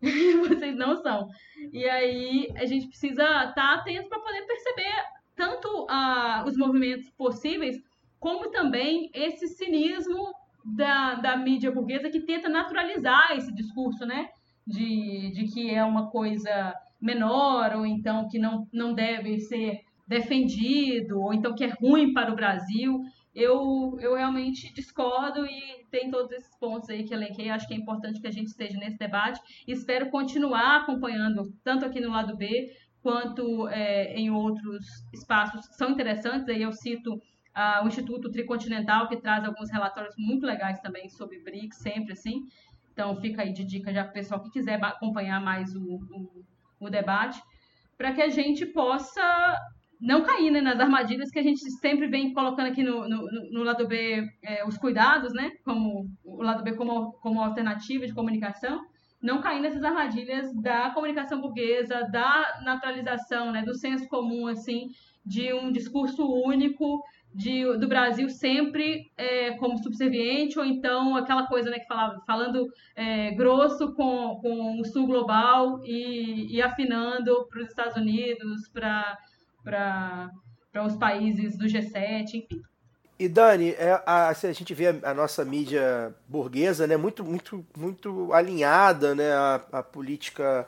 [0.48, 1.28] Vocês não são.
[1.72, 4.92] E aí a gente precisa estar tá atento para poder perceber
[5.36, 5.86] tanto
[6.46, 7.76] os movimentos possíveis
[8.20, 10.30] como também esse cinismo
[10.64, 14.28] da, da mídia burguesa que tenta naturalizar esse discurso, né?
[14.66, 21.20] De, de que é uma coisa menor, ou então que não, não deve ser defendido,
[21.20, 23.00] ou então que é ruim para o Brasil.
[23.34, 27.48] Eu, eu realmente discordo e tem todos esses pontos aí que elenquei.
[27.48, 29.40] Acho que é importante que a gente esteja nesse debate.
[29.66, 32.70] Espero continuar acompanhando, tanto aqui no lado B,
[33.02, 36.48] quanto é, em outros espaços que são interessantes.
[36.48, 37.20] Aí eu cito
[37.54, 42.46] ah, o Instituto Tricontinental, que traz alguns relatórios muito legais também sobre BRICS, sempre assim.
[42.92, 46.44] Então, fica aí de dica já para o pessoal que quiser acompanhar mais o, o,
[46.80, 47.40] o debate,
[47.96, 49.56] para que a gente possa
[50.00, 53.62] não cair né, nas armadilhas que a gente sempre vem colocando aqui no, no, no
[53.62, 55.52] lado B é, os cuidados, né?
[55.62, 58.80] Como o lado B como, como alternativa de comunicação,
[59.22, 64.88] não cair nessas armadilhas da comunicação burguesa, da naturalização, né, do senso comum, assim,
[65.24, 71.70] de um discurso único de, do Brasil sempre é, como subserviente, ou então aquela coisa
[71.70, 77.62] né, que falava, falando é, grosso com, com o sul global e, e afinando para
[77.62, 80.30] os Estados Unidos, para
[80.84, 82.62] os países do G7, enfim.
[83.18, 87.64] E Dani, é, a, a, gente vê a, a, nossa mídia burguesa né, muito, muito,
[87.76, 90.66] muito alinhada né, à, à política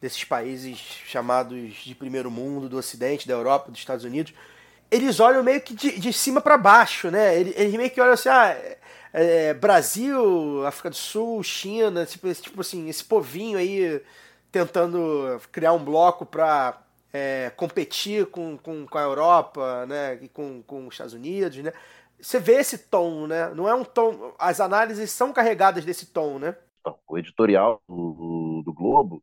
[0.00, 4.32] desses países chamados de primeiro mundo, do Ocidente, da Europa, dos Estados Unidos
[4.90, 7.38] eles olham meio que de, de cima para baixo, né?
[7.38, 8.78] Eles, eles, meio que olham assim, ah, é,
[9.12, 14.02] é, Brasil, África do Sul, China, tipo, tipo assim, esse povinho aí
[14.50, 16.80] tentando criar um bloco para
[17.12, 20.18] é, competir com, com, com a Europa, né?
[20.22, 21.72] E com, com os Estados Unidos, né?
[22.20, 23.48] Você vê esse tom, né?
[23.54, 24.34] Não é um tom.
[24.38, 26.56] As análises são carregadas desse tom, né?
[27.06, 29.22] O editorial do, do Globo,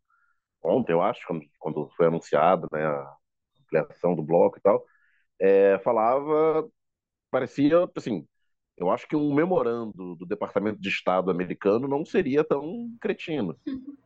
[0.64, 3.16] ontem, eu acho, quando, quando foi anunciado né, a
[3.62, 4.86] ampliação do bloco e tal,
[5.40, 6.68] é, falava,
[7.32, 8.28] parecia, assim,
[8.78, 13.58] eu acho que um memorando do Departamento de Estado americano não seria tão cretino,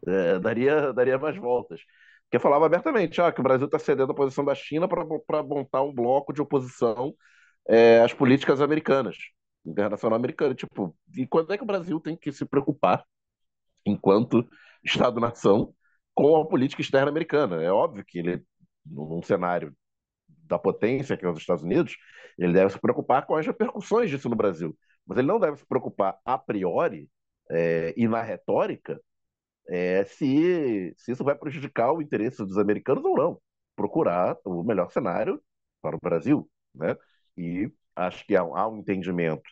[0.07, 1.81] é, daria, daria mais voltas.
[2.25, 5.81] Porque falava abertamente ah, que o Brasil está cedendo a posição da China para montar
[5.81, 7.15] um bloco de oposição
[7.67, 9.17] é, às políticas americanas,
[9.65, 10.53] internacional americana.
[10.53, 13.03] Tipo, e quando é que o Brasil tem que se preocupar,
[13.85, 14.47] enquanto
[14.83, 15.73] Estado-nação,
[16.13, 17.63] com a política externa americana?
[17.63, 18.43] É óbvio que ele,
[18.85, 19.75] num cenário
[20.49, 21.95] da potência que é os Estados Unidos,
[22.37, 24.77] ele deve se preocupar com as repercussões disso no Brasil.
[25.05, 27.09] Mas ele não deve se preocupar a priori
[27.49, 28.99] é, e na retórica
[29.69, 33.41] é, se, se isso vai prejudicar o interesse dos americanos ou não.
[33.75, 35.41] Procurar o melhor cenário
[35.81, 36.49] para o Brasil.
[36.73, 36.97] Né?
[37.37, 39.49] E acho que há, há um entendimento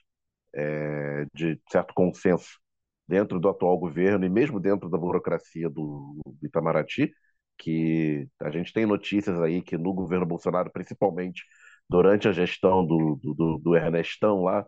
[0.55, 2.59] é, de certo consenso
[3.07, 7.11] dentro do atual governo e mesmo dentro da burocracia do, do Itamaraty
[7.57, 11.43] que a gente tem notícias aí que no governo Bolsonaro, principalmente
[11.89, 14.65] durante a gestão do, do, do Ernestão lá,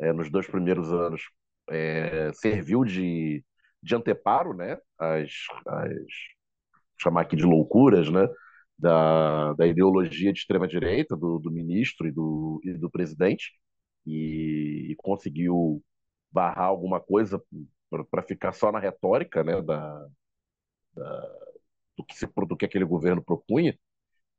[0.00, 1.22] é, nos dois primeiros anos,
[1.70, 3.44] é, serviu de,
[3.82, 5.30] de anteparo, né, as,
[5.66, 5.92] as,
[7.00, 8.26] chamar aqui de loucuras, né,
[8.78, 13.52] da, da ideologia de extrema-direita do, do ministro e do, e do presidente,
[14.06, 15.82] e, e conseguiu
[16.30, 17.42] barrar alguma coisa
[18.10, 20.06] para ficar só na retórica né, da,
[20.94, 21.51] da
[21.96, 23.78] do que, se, do que aquele governo propunha,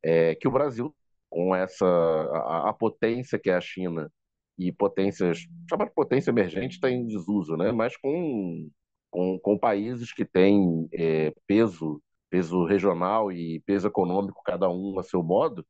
[0.03, 0.95] é que o Brasil,
[1.29, 4.11] com essa a, a potência que é a China
[4.57, 7.71] e potências, chamar de potência emergente está em desuso, né?
[7.71, 8.69] mas com,
[9.09, 15.03] com, com países que têm é, peso, peso regional e peso econômico, cada um a
[15.03, 15.65] seu modo,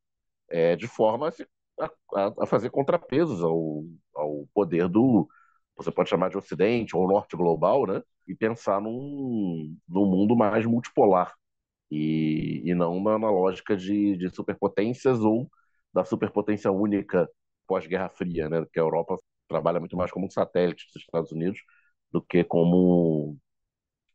[0.50, 1.30] é, de forma
[1.80, 3.84] a, a, a fazer contrapesos ao,
[4.16, 5.28] ao poder do,
[5.76, 8.02] você pode chamar de Ocidente ou Norte global, né?
[8.28, 11.34] E pensar num, num mundo mais multipolar
[11.92, 15.50] e, e não na, na lógica de, de superpotências ou
[15.94, 17.30] da superpotência única
[17.68, 18.66] pós-Guerra Fria, né?
[18.72, 19.18] Que a Europa
[19.48, 21.60] trabalha muito mais como um satélite dos Estados Unidos
[22.12, 23.38] do que como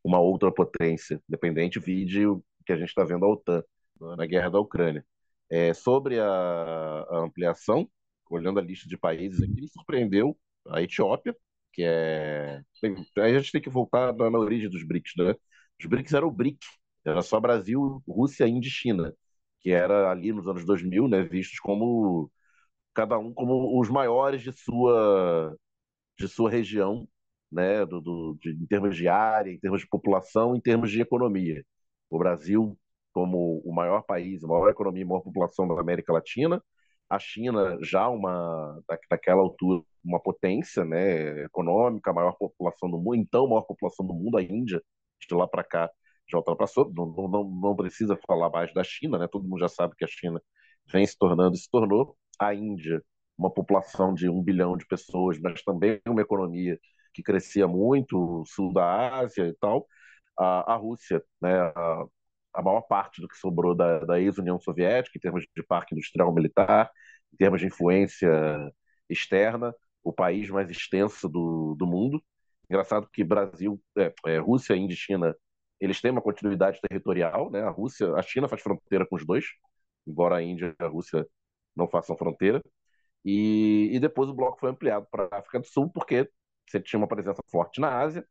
[0.03, 3.63] uma outra potência dependente, vide o que a gente está vendo a OTAN
[4.17, 5.05] na guerra da Ucrânia.
[5.49, 7.89] É, sobre a, a, ampliação,
[8.29, 11.35] olhando a lista de países aqui, surpreendeu a Etiópia,
[11.73, 12.61] que é.
[13.17, 15.35] Aí a gente tem que voltar na, na origem dos BRICS, né?
[15.79, 16.59] Os BRICS eram o BRIC,
[17.11, 19.13] era só Brasil, Rússia, Índia e China,
[19.61, 22.31] que era ali nos anos 2000, né, vistos como
[22.93, 25.55] cada um como os maiores de sua
[26.17, 27.07] de sua região,
[27.51, 31.01] né, do, do de, em termos de área, em termos de população, em termos de
[31.01, 31.63] economia.
[32.09, 32.77] O Brasil
[33.13, 36.63] como o maior país, a maior economia, a maior população da América Latina,
[37.09, 43.15] a China já uma daquela altura uma potência, né, econômica, a maior população do mundo,
[43.15, 44.81] então a maior população do mundo, a Índia,
[45.27, 45.89] de lá para cá
[46.31, 49.27] já ultrapassou, não, não, não precisa falar mais da China, né?
[49.27, 50.41] todo mundo já sabe que a China
[50.91, 52.15] vem se tornando e se tornou.
[52.39, 53.03] A Índia,
[53.37, 56.79] uma população de um bilhão de pessoas, mas também uma economia
[57.13, 59.87] que crescia muito, sul da Ásia e tal.
[60.37, 61.59] A, a Rússia, né?
[61.59, 62.05] A,
[62.53, 66.33] a, maior parte do que sobrou da, da ex-União Soviética, em termos de parque industrial
[66.33, 66.89] militar,
[67.33, 68.29] em termos de influência
[69.09, 69.73] externa,
[70.03, 72.23] o país mais extenso do, do mundo.
[72.69, 75.35] Engraçado que Brasil, é, é, Rússia, Índia e China
[75.79, 77.61] eles têm uma continuidade territorial, né?
[77.63, 79.45] A Rússia, a China faz fronteira com os dois,
[80.07, 81.27] embora a Índia e a Rússia
[81.75, 82.61] não façam fronteira.
[83.25, 86.29] E, e depois o bloco foi ampliado para a África do Sul, porque
[86.67, 88.25] você tinha uma presença forte na Ásia,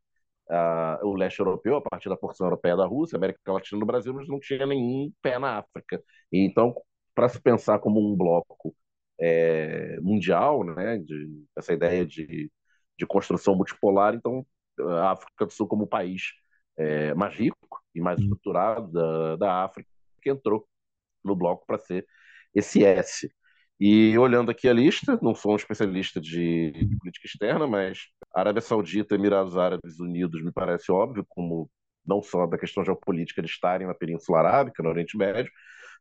[1.03, 4.27] o leste europeu, a partir da porção europeia da Rússia, América Latina no Brasil, mas
[4.27, 6.01] não tinha nenhum pé na África.
[6.31, 6.73] E então,
[7.13, 8.75] para se pensar como um bloco
[9.19, 12.51] é, mundial, né, de, essa ideia de,
[12.97, 14.45] de construção multipolar, então
[14.79, 16.23] a África do Sul como país
[16.79, 17.57] é, mais rico
[17.93, 19.89] e mais estruturado da, da África,
[20.21, 20.67] que entrou
[21.23, 22.05] no bloco para ser
[22.55, 23.31] esse S.
[23.79, 27.99] E olhando aqui a lista, não sou um especialista de, de política externa, mas
[28.33, 31.69] Arábia Saudita, Emirados Árabes Unidos me parece óbvio, como
[32.05, 35.51] não só da questão geopolítica de estarem na Península Arábica, no Oriente Médio,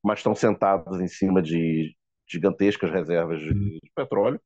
[0.03, 1.95] mas estão sentados em cima de
[2.29, 4.41] gigantescas reservas de, de petróleo.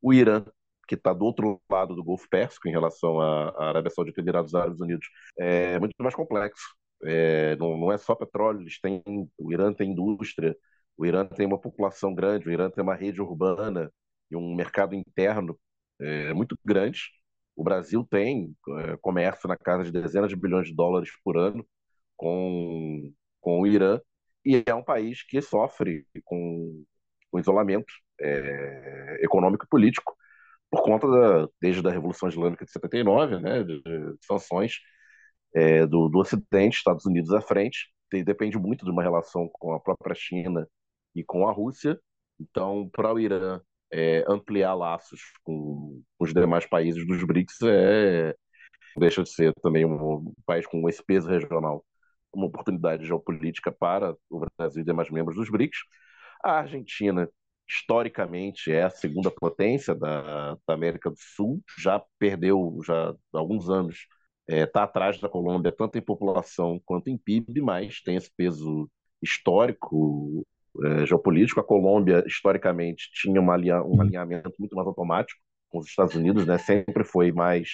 [0.00, 0.44] O Irã,
[0.86, 4.54] que está do outro lado do Golfo Pérsico em relação à Arábia Saudita e Emirados
[4.54, 5.06] Árabes Unidos,
[5.38, 6.64] é muito mais complexo.
[7.04, 9.02] É, não, não é só petróleo, eles têm,
[9.38, 10.56] o Irã tem indústria,
[10.96, 13.92] o Irã tem uma população grande, o Irã tem uma rede urbana
[14.30, 15.58] e um mercado interno
[16.00, 17.00] é, muito grande.
[17.54, 21.66] O Brasil tem é, comércio na casa de dezenas de bilhões de dólares por ano
[22.16, 24.00] com, com o Irã
[24.44, 26.84] e é um país que sofre com,
[27.30, 30.16] com isolamento é, econômico e político
[30.76, 34.74] por conta da, desde a Revolução Islâmica de 79, né, de, de sanções
[35.54, 37.90] é, do, do Ocidente, Estados Unidos à frente,
[38.24, 40.66] depende muito de uma relação com a própria China
[41.14, 41.98] e com a Rússia.
[42.38, 43.60] Então, para o Irã
[43.92, 48.34] é, ampliar laços com, os demais países dos BRICS é,
[48.98, 51.84] deixa de ser também um país com esse peso regional,
[52.32, 55.78] uma oportunidade geopolítica para o Brasil e demais membros dos BRICS.
[56.44, 57.28] A Argentina,
[57.68, 63.68] historicamente, é a segunda potência da, da América do Sul, já perdeu já há alguns
[63.68, 64.06] anos,
[64.48, 68.30] está é, tá atrás da Colômbia, tanto em população quanto em PIB, mas tem esse
[68.36, 68.88] peso
[69.22, 70.46] histórico
[70.84, 71.60] é, geopolítico.
[71.60, 76.58] A Colômbia, historicamente, tinha uma um alinhamento muito mais automático com os Estados Unidos, né?
[76.58, 77.68] sempre foi mais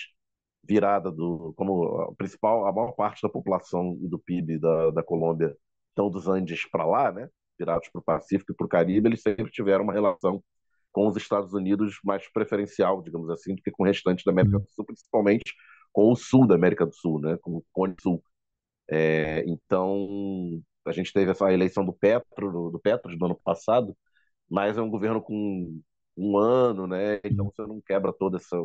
[0.64, 5.02] virada do como a principal a maior parte da população e do PIB da, da
[5.02, 5.56] Colômbia
[5.88, 7.28] estão dos Andes para lá, né?
[7.58, 10.42] Virados para o Pacífico e para o Caribe, eles sempre tiveram uma relação
[10.92, 14.58] com os Estados Unidos mais preferencial, digamos assim, do que com o restante da América
[14.58, 15.54] do Sul, principalmente
[15.92, 17.36] com o sul da América do Sul, né?
[17.42, 18.22] Com o Cone Sul.
[18.90, 23.96] É, então a gente teve essa eleição do Petro, do, Petro do ano passado,
[24.50, 25.80] mas é um governo com
[26.16, 27.20] um ano, né?
[27.24, 28.56] Então você não quebra toda essa,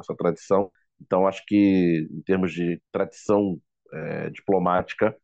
[0.00, 0.70] essa tradição.
[1.00, 3.60] Então acho que em termos de tradição
[3.92, 5.16] é, diplomática,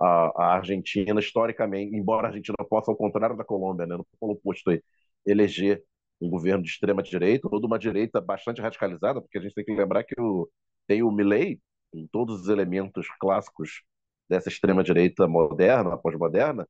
[0.00, 4.32] a, a, Argentina historicamente, embora a Argentina possa ao contrário da Colômbia, né, no polo
[4.34, 4.70] oposto
[5.26, 5.82] eleger
[6.20, 9.64] um governo de extrema direita ou de uma direita bastante radicalizada, porque a gente tem
[9.64, 10.48] que lembrar que o,
[10.86, 11.60] tem o Milley,
[11.92, 13.82] com todos os elementos clássicos
[14.28, 16.66] dessa extrema-direita moderna, pós-moderna,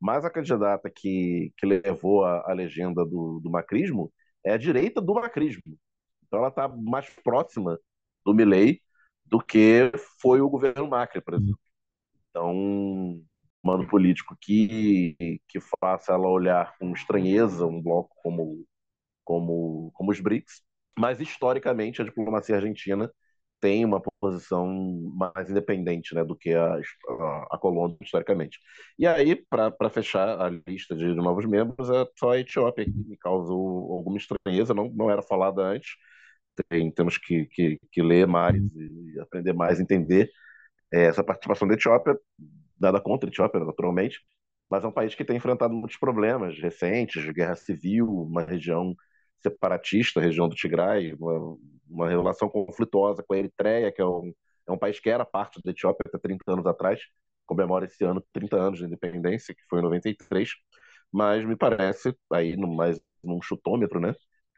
[0.00, 4.12] mas a candidata que, que levou a, a legenda do, do macrismo
[4.44, 5.78] é a direita do macrismo.
[6.26, 7.78] Então ela está mais próxima
[8.24, 8.80] do Milley
[9.26, 11.58] do que foi o governo Macri, por exemplo.
[12.30, 13.24] Então, um
[13.62, 15.16] mano político que,
[15.48, 18.64] que faça ela olhar com estranheza um bloco como,
[19.24, 20.62] como, como os BRICS,
[20.98, 23.12] mas historicamente a diplomacia argentina
[23.60, 24.66] tem uma posição
[25.16, 28.58] mais independente né, do que a, a, a Colômbia, historicamente.
[28.98, 33.16] E aí, para fechar a lista de, novos membros, é só a Etiópia, que me
[33.18, 35.90] causou alguma estranheza, não, não era falada antes.
[36.68, 40.30] Tem, temos que, que, que ler mais e aprender mais, entender
[40.92, 42.18] é, essa participação da Etiópia,
[42.78, 44.20] nada contra a Etiópia, naturalmente,
[44.70, 48.94] mas é um país que tem enfrentado muitos problemas recentes, guerra civil, uma região
[49.42, 51.56] separatista, região do Tigray, uma,
[51.88, 54.32] uma relação conflituosa com a Eritreia, que é um,
[54.68, 57.00] é um país que era parte da Etiópia até 30 anos atrás,
[57.46, 60.50] comemora esse ano 30 anos de independência, que foi em 93,
[61.12, 64.14] mas me parece, aí no, mais num chutômetro, né,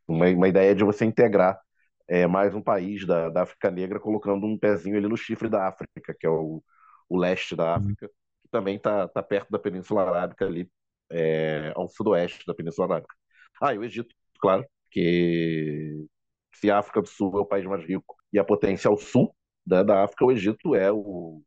[0.06, 1.58] uma, uma ideia de você integrar
[2.08, 5.68] é, mais um país da, da África Negra, colocando um pezinho ali no chifre da
[5.68, 6.62] África, que é o,
[7.08, 8.08] o leste da África,
[8.42, 10.70] que também está tá perto da Península Arábica ali,
[11.10, 13.14] é, ao sudoeste da Península Arábica.
[13.60, 16.06] Ah, e o Egito, claro, que
[16.54, 19.34] se a África do Sul é o país mais rico e a potência ao sul
[19.64, 21.42] da, da África, o Egito é o,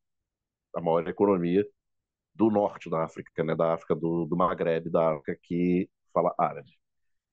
[0.75, 1.65] a maior economia
[2.33, 6.71] do norte da África, né, da África do, do Maghreb, da África que fala árabe.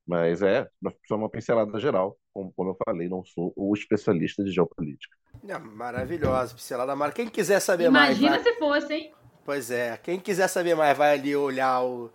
[0.06, 0.68] Mas é,
[1.06, 5.16] só uma pincelada geral, como, como eu falei, não sou o especialista de geopolítica.
[5.48, 7.12] É, maravilhosa, pincelada mara.
[7.12, 8.42] Quem quiser saber Imagina mais.
[8.42, 9.12] Imagina se fosse, hein?
[9.44, 12.10] Pois é, quem quiser saber mais, vai ali olhar o,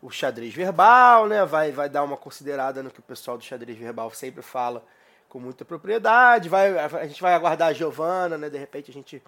[0.00, 1.44] o xadrez verbal, né?
[1.44, 4.84] Vai, vai dar uma considerada no que o pessoal do xadrez verbal sempre fala
[5.28, 6.48] com muita propriedade.
[6.48, 8.50] Vai, a gente vai aguardar a Giovana, né?
[8.50, 9.22] De repente a gente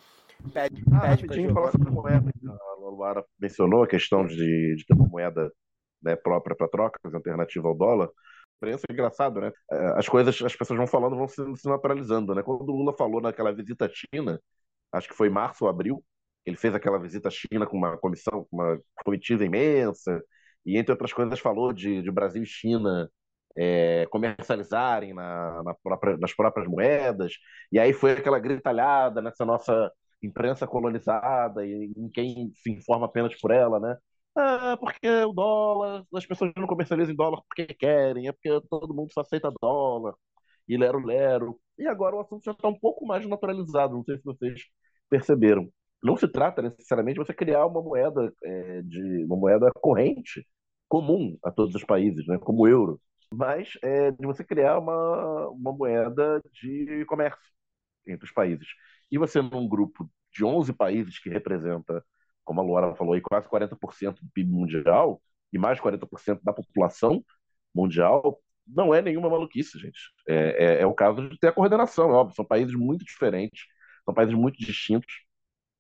[0.53, 2.33] pede, ah, pede para falar sobre moeda.
[2.49, 5.51] A Luara mencionou a questão de, de ter uma moeda
[6.05, 8.09] né, própria para trocas, alternativa ao dólar.
[8.59, 9.53] imprensa, é engraçado, né?
[9.71, 12.43] É, as coisas, as pessoas vão falando, vão se, se naturalizando, né?
[12.43, 14.41] Quando o Lula falou naquela visita à China,
[14.93, 16.05] acho que foi março ou abril,
[16.47, 20.23] ele fez aquela visita à China com uma comissão, com uma comitiva imensa,
[20.65, 23.11] e entre outras coisas falou de, de Brasil e China
[23.57, 27.35] é, comercializarem na, na própria, nas próprias moedas,
[27.73, 33.35] e aí foi aquela gritalhada nessa nossa imprensa colonizada e em quem se informa apenas
[33.41, 33.97] por ela, né?
[34.37, 38.93] Ah, porque o dólar, as pessoas não comercializam em dólar porque querem, é porque todo
[38.95, 40.15] mundo só aceita dólar,
[40.69, 41.61] e lero-lero.
[41.79, 44.63] E agora o assunto já está um pouco mais naturalizado, não sei se vocês
[45.11, 45.69] perceberam.
[46.03, 50.47] Não se trata necessariamente de você criar uma moeda é, de uma moeda corrente
[50.89, 53.01] comum a todos os países, né, como o euro,
[53.35, 57.41] mas é, de você criar uma, uma moeda de comércio
[58.07, 58.67] entre os países.
[59.11, 62.05] E você, num grupo de 11 países que representa,
[62.45, 65.21] como a Luara falou, aí, quase 40% do PIB mundial
[65.53, 67.25] e mais 40% da população
[67.75, 69.99] mundial, não é nenhuma maluquice, gente.
[70.29, 72.37] É, é, é, o caso de ter a coordenação, é óbvio.
[72.37, 73.65] São países muito diferentes,
[74.05, 75.15] são países muito distintos,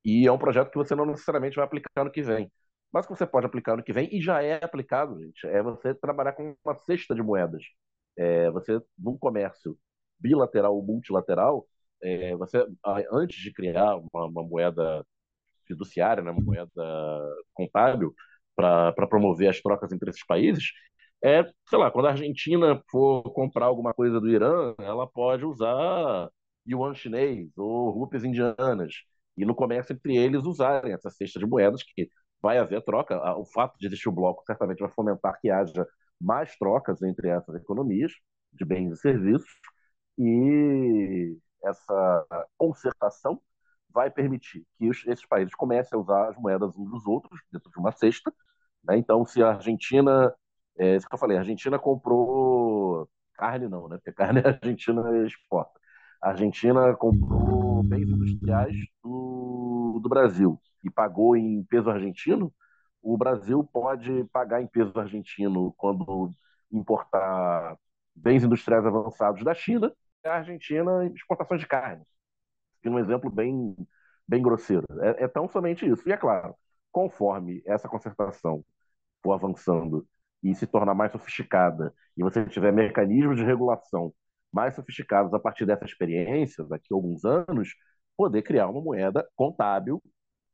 [0.04, 2.50] e é um projeto que você não necessariamente vai aplicar no que vem.
[2.92, 5.94] Mas que você pode aplicar no que vem, e já é aplicado, gente, é você
[5.94, 7.62] trabalhar com uma cesta de moedas.
[8.16, 9.78] É, você, num comércio
[10.18, 11.66] bilateral ou multilateral,
[12.02, 12.66] é, você,
[13.12, 15.04] antes de criar uma, uma moeda
[15.66, 16.70] fiduciária, né, uma moeda
[17.52, 18.14] contábil,
[18.56, 20.64] para promover as trocas entre esses países,
[21.22, 26.28] é, sei lá, quando a Argentina for comprar alguma coisa do Irã, ela pode usar
[26.68, 28.92] yuan chinês ou rupias indianas,
[29.36, 32.08] e no comércio entre eles usarem essa cesta de moedas, que
[32.42, 33.18] vai haver troca.
[33.38, 35.86] O fato de existir o bloco certamente vai fomentar que haja
[36.20, 38.12] mais trocas entre essas economias
[38.52, 39.50] de bens e serviços,
[40.18, 42.26] e essa
[42.56, 43.40] concertação
[43.94, 47.70] vai permitir que os, esses países comecem a usar as moedas uns dos outros dentro
[47.70, 48.32] de uma cesta.
[48.84, 48.98] Né?
[48.98, 50.34] Então, se a Argentina,
[50.78, 53.96] é isso que eu falei, a Argentina comprou carne não, né?
[53.96, 55.80] Porque carne a Argentina exporta.
[56.22, 62.52] A Argentina comprou bens industriais do, do Brasil e pagou em peso argentino.
[63.02, 66.30] O Brasil pode pagar em peso argentino quando
[66.72, 67.76] importar
[68.14, 69.92] bens industriais avançados da China
[70.28, 72.04] a Argentina exportações de carne.
[72.84, 73.74] E um exemplo bem,
[74.28, 74.84] bem grosseiro.
[75.02, 76.08] É, é tão somente isso.
[76.08, 76.54] E é claro,
[76.92, 78.64] conforme essa concertação
[79.22, 80.06] for avançando
[80.42, 84.14] e se tornar mais sofisticada, e você tiver mecanismos de regulação
[84.52, 87.70] mais sofisticados a partir dessa experiência, daqui a alguns anos,
[88.16, 90.02] poder criar uma moeda contábil,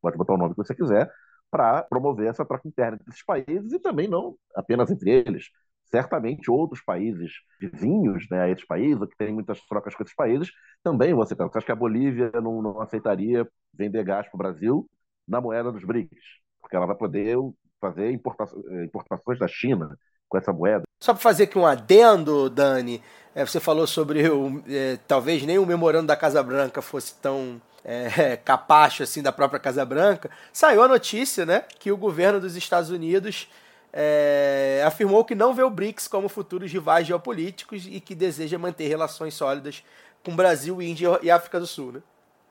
[0.01, 1.11] pode botar o nome que você quiser,
[1.51, 5.47] para promover essa troca interna desses países e também não apenas entre eles,
[5.91, 10.51] certamente outros países vizinhos né, a esses países, que têm muitas trocas com esses países,
[10.83, 11.13] também.
[11.15, 14.89] Você acha que a Bolívia não, não aceitaria vender gás para o Brasil
[15.27, 16.25] na moeda dos BRICS?
[16.61, 17.37] Porque ela vai poder
[17.81, 19.97] fazer importações da China
[20.29, 20.83] com essa moeda.
[21.03, 23.03] Só para fazer aqui um adendo, Dani,
[23.35, 27.61] é, você falou sobre o, é, talvez nem o memorando da Casa Branca fosse tão
[27.85, 30.31] é, capacho assim da própria Casa Branca.
[30.53, 33.49] Saiu a notícia, né, que o governo dos Estados Unidos
[33.93, 38.89] é, afirmou que não vê o BRICS como futuros rivais geopolíticos e que deseja manter
[38.89, 39.85] relações sólidas
[40.25, 41.93] com Brasil, Índia e África do Sul.
[41.93, 42.03] Né?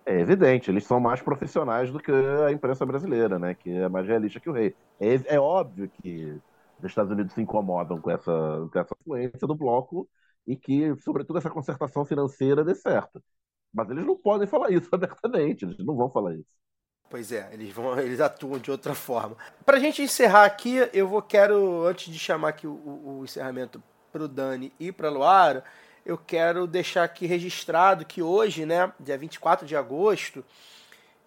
[0.05, 3.53] É evidente, eles são mais profissionais do que a imprensa brasileira, né?
[3.53, 4.75] que é mais realista que o rei.
[4.99, 6.41] É, é óbvio que
[6.79, 10.09] os Estados Unidos se incomodam com essa, com essa influência do bloco
[10.47, 13.23] e que, sobretudo, essa concertação financeira dê certo.
[13.73, 16.49] Mas eles não podem falar isso abertamente, eles não vão falar isso.
[17.09, 19.35] Pois é, eles vão, eles atuam de outra forma.
[19.65, 23.81] Para a gente encerrar aqui, eu vou quero antes de chamar aqui o, o encerramento
[24.11, 25.63] para o Dani e para Luara,
[26.05, 30.43] eu quero deixar aqui registrado que hoje, né, dia 24 de agosto,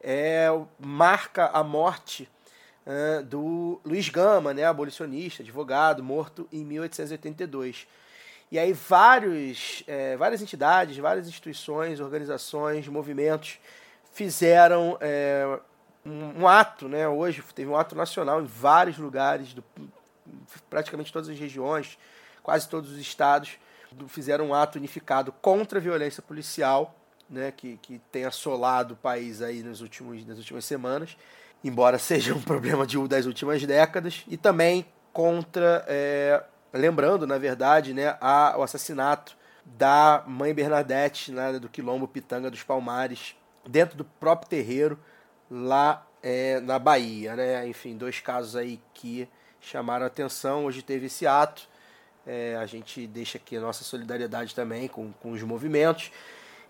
[0.03, 0.49] é,
[0.79, 2.29] marca a morte
[2.85, 7.87] uh, do Luiz Gama, né, abolicionista, advogado, morto em 1882.
[8.51, 13.59] E aí vários, é, várias entidades, várias instituições, organizações, movimentos
[14.13, 15.59] fizeram é,
[16.05, 17.07] um, um, ato, né?
[17.09, 19.65] Hoje teve um ato nacional em vários lugares, do,
[20.69, 21.99] praticamente todas as regiões,
[22.43, 23.59] quase todos os estados,
[23.91, 26.95] do, fizeram um ato unificado contra a violência policial,
[27.29, 27.53] né?
[27.53, 31.17] Que, que tem assolado o país aí nos últimos, nas últimas semanas,
[31.63, 36.43] embora seja um problema de, das últimas décadas, e também contra, é,
[36.73, 42.63] lembrando, na verdade, né, a, o assassinato da mãe Bernadette, né, do Quilombo Pitanga dos
[42.63, 43.37] Palmares,
[43.69, 44.99] dentro do próprio terreiro,
[45.53, 47.37] lá é, na Bahia.
[47.37, 47.69] Né?
[47.69, 49.29] Enfim, dois casos aí que
[49.61, 50.65] chamaram atenção.
[50.65, 51.69] Hoje teve esse ato.
[52.27, 56.11] É, a gente deixa aqui a nossa solidariedade também com, com os movimentos.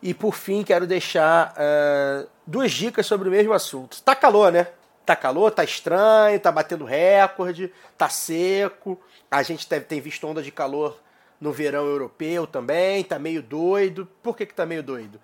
[0.02, 4.02] E por fim, quero deixar uh, duas dicas sobre o mesmo assunto.
[4.02, 4.66] Tá calor, né?
[5.06, 9.00] Tá calor, tá estranho, tá batendo recorde, tá seco.
[9.30, 10.98] A gente tem visto onda de calor
[11.40, 14.08] no verão europeu também, tá meio doido.
[14.22, 15.20] Por que, que tá meio doido?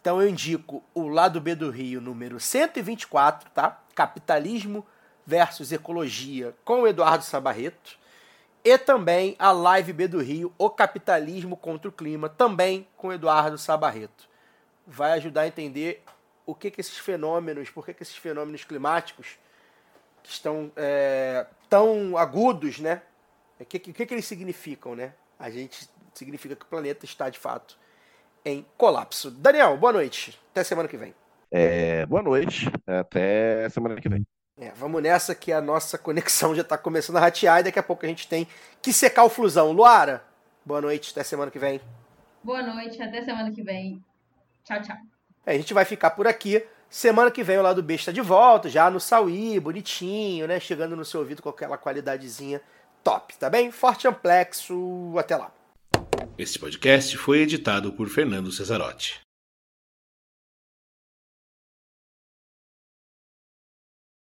[0.00, 3.82] Então eu indico o lado B do Rio, número 124, tá?
[3.94, 4.86] Capitalismo
[5.26, 7.98] versus Ecologia, com o Eduardo Sabarreto.
[8.64, 13.12] E também a Live B do Rio, O Capitalismo contra o Clima, também com o
[13.12, 14.28] Eduardo Sabarreto.
[14.86, 16.02] Vai ajudar a entender
[16.46, 19.38] o que, que esses fenômenos, por que, que esses fenômenos climáticos
[20.22, 23.02] que estão é, tão agudos, né?
[23.58, 25.14] O que, que, que eles significam, né?
[25.38, 27.78] A gente significa que o planeta está de fato
[28.44, 29.30] em colapso.
[29.30, 30.38] Daniel, boa noite.
[30.50, 31.14] Até semana que vem.
[31.50, 32.70] É, boa noite.
[32.86, 34.26] Até semana que vem.
[34.58, 37.82] É, vamos nessa que a nossa conexão já está começando a ratear e daqui a
[37.82, 38.46] pouco a gente tem
[38.82, 39.72] que secar o flusão.
[39.72, 40.22] Luara,
[40.64, 41.12] boa noite.
[41.12, 41.80] Até semana que vem.
[42.42, 44.02] Boa noite, até semana que vem.
[44.64, 44.96] Tchau, tchau.
[45.44, 46.64] É, a gente vai ficar por aqui.
[46.88, 50.58] Semana que vem o lado B está de volta, já no Sauí, bonitinho, né?
[50.58, 52.60] Chegando no seu ouvido com aquela qualidadezinha
[53.04, 53.70] top, tá bem?
[53.70, 55.52] Forte amplexo, até lá.
[56.38, 59.29] Este podcast foi editado por Fernando Cesarotti.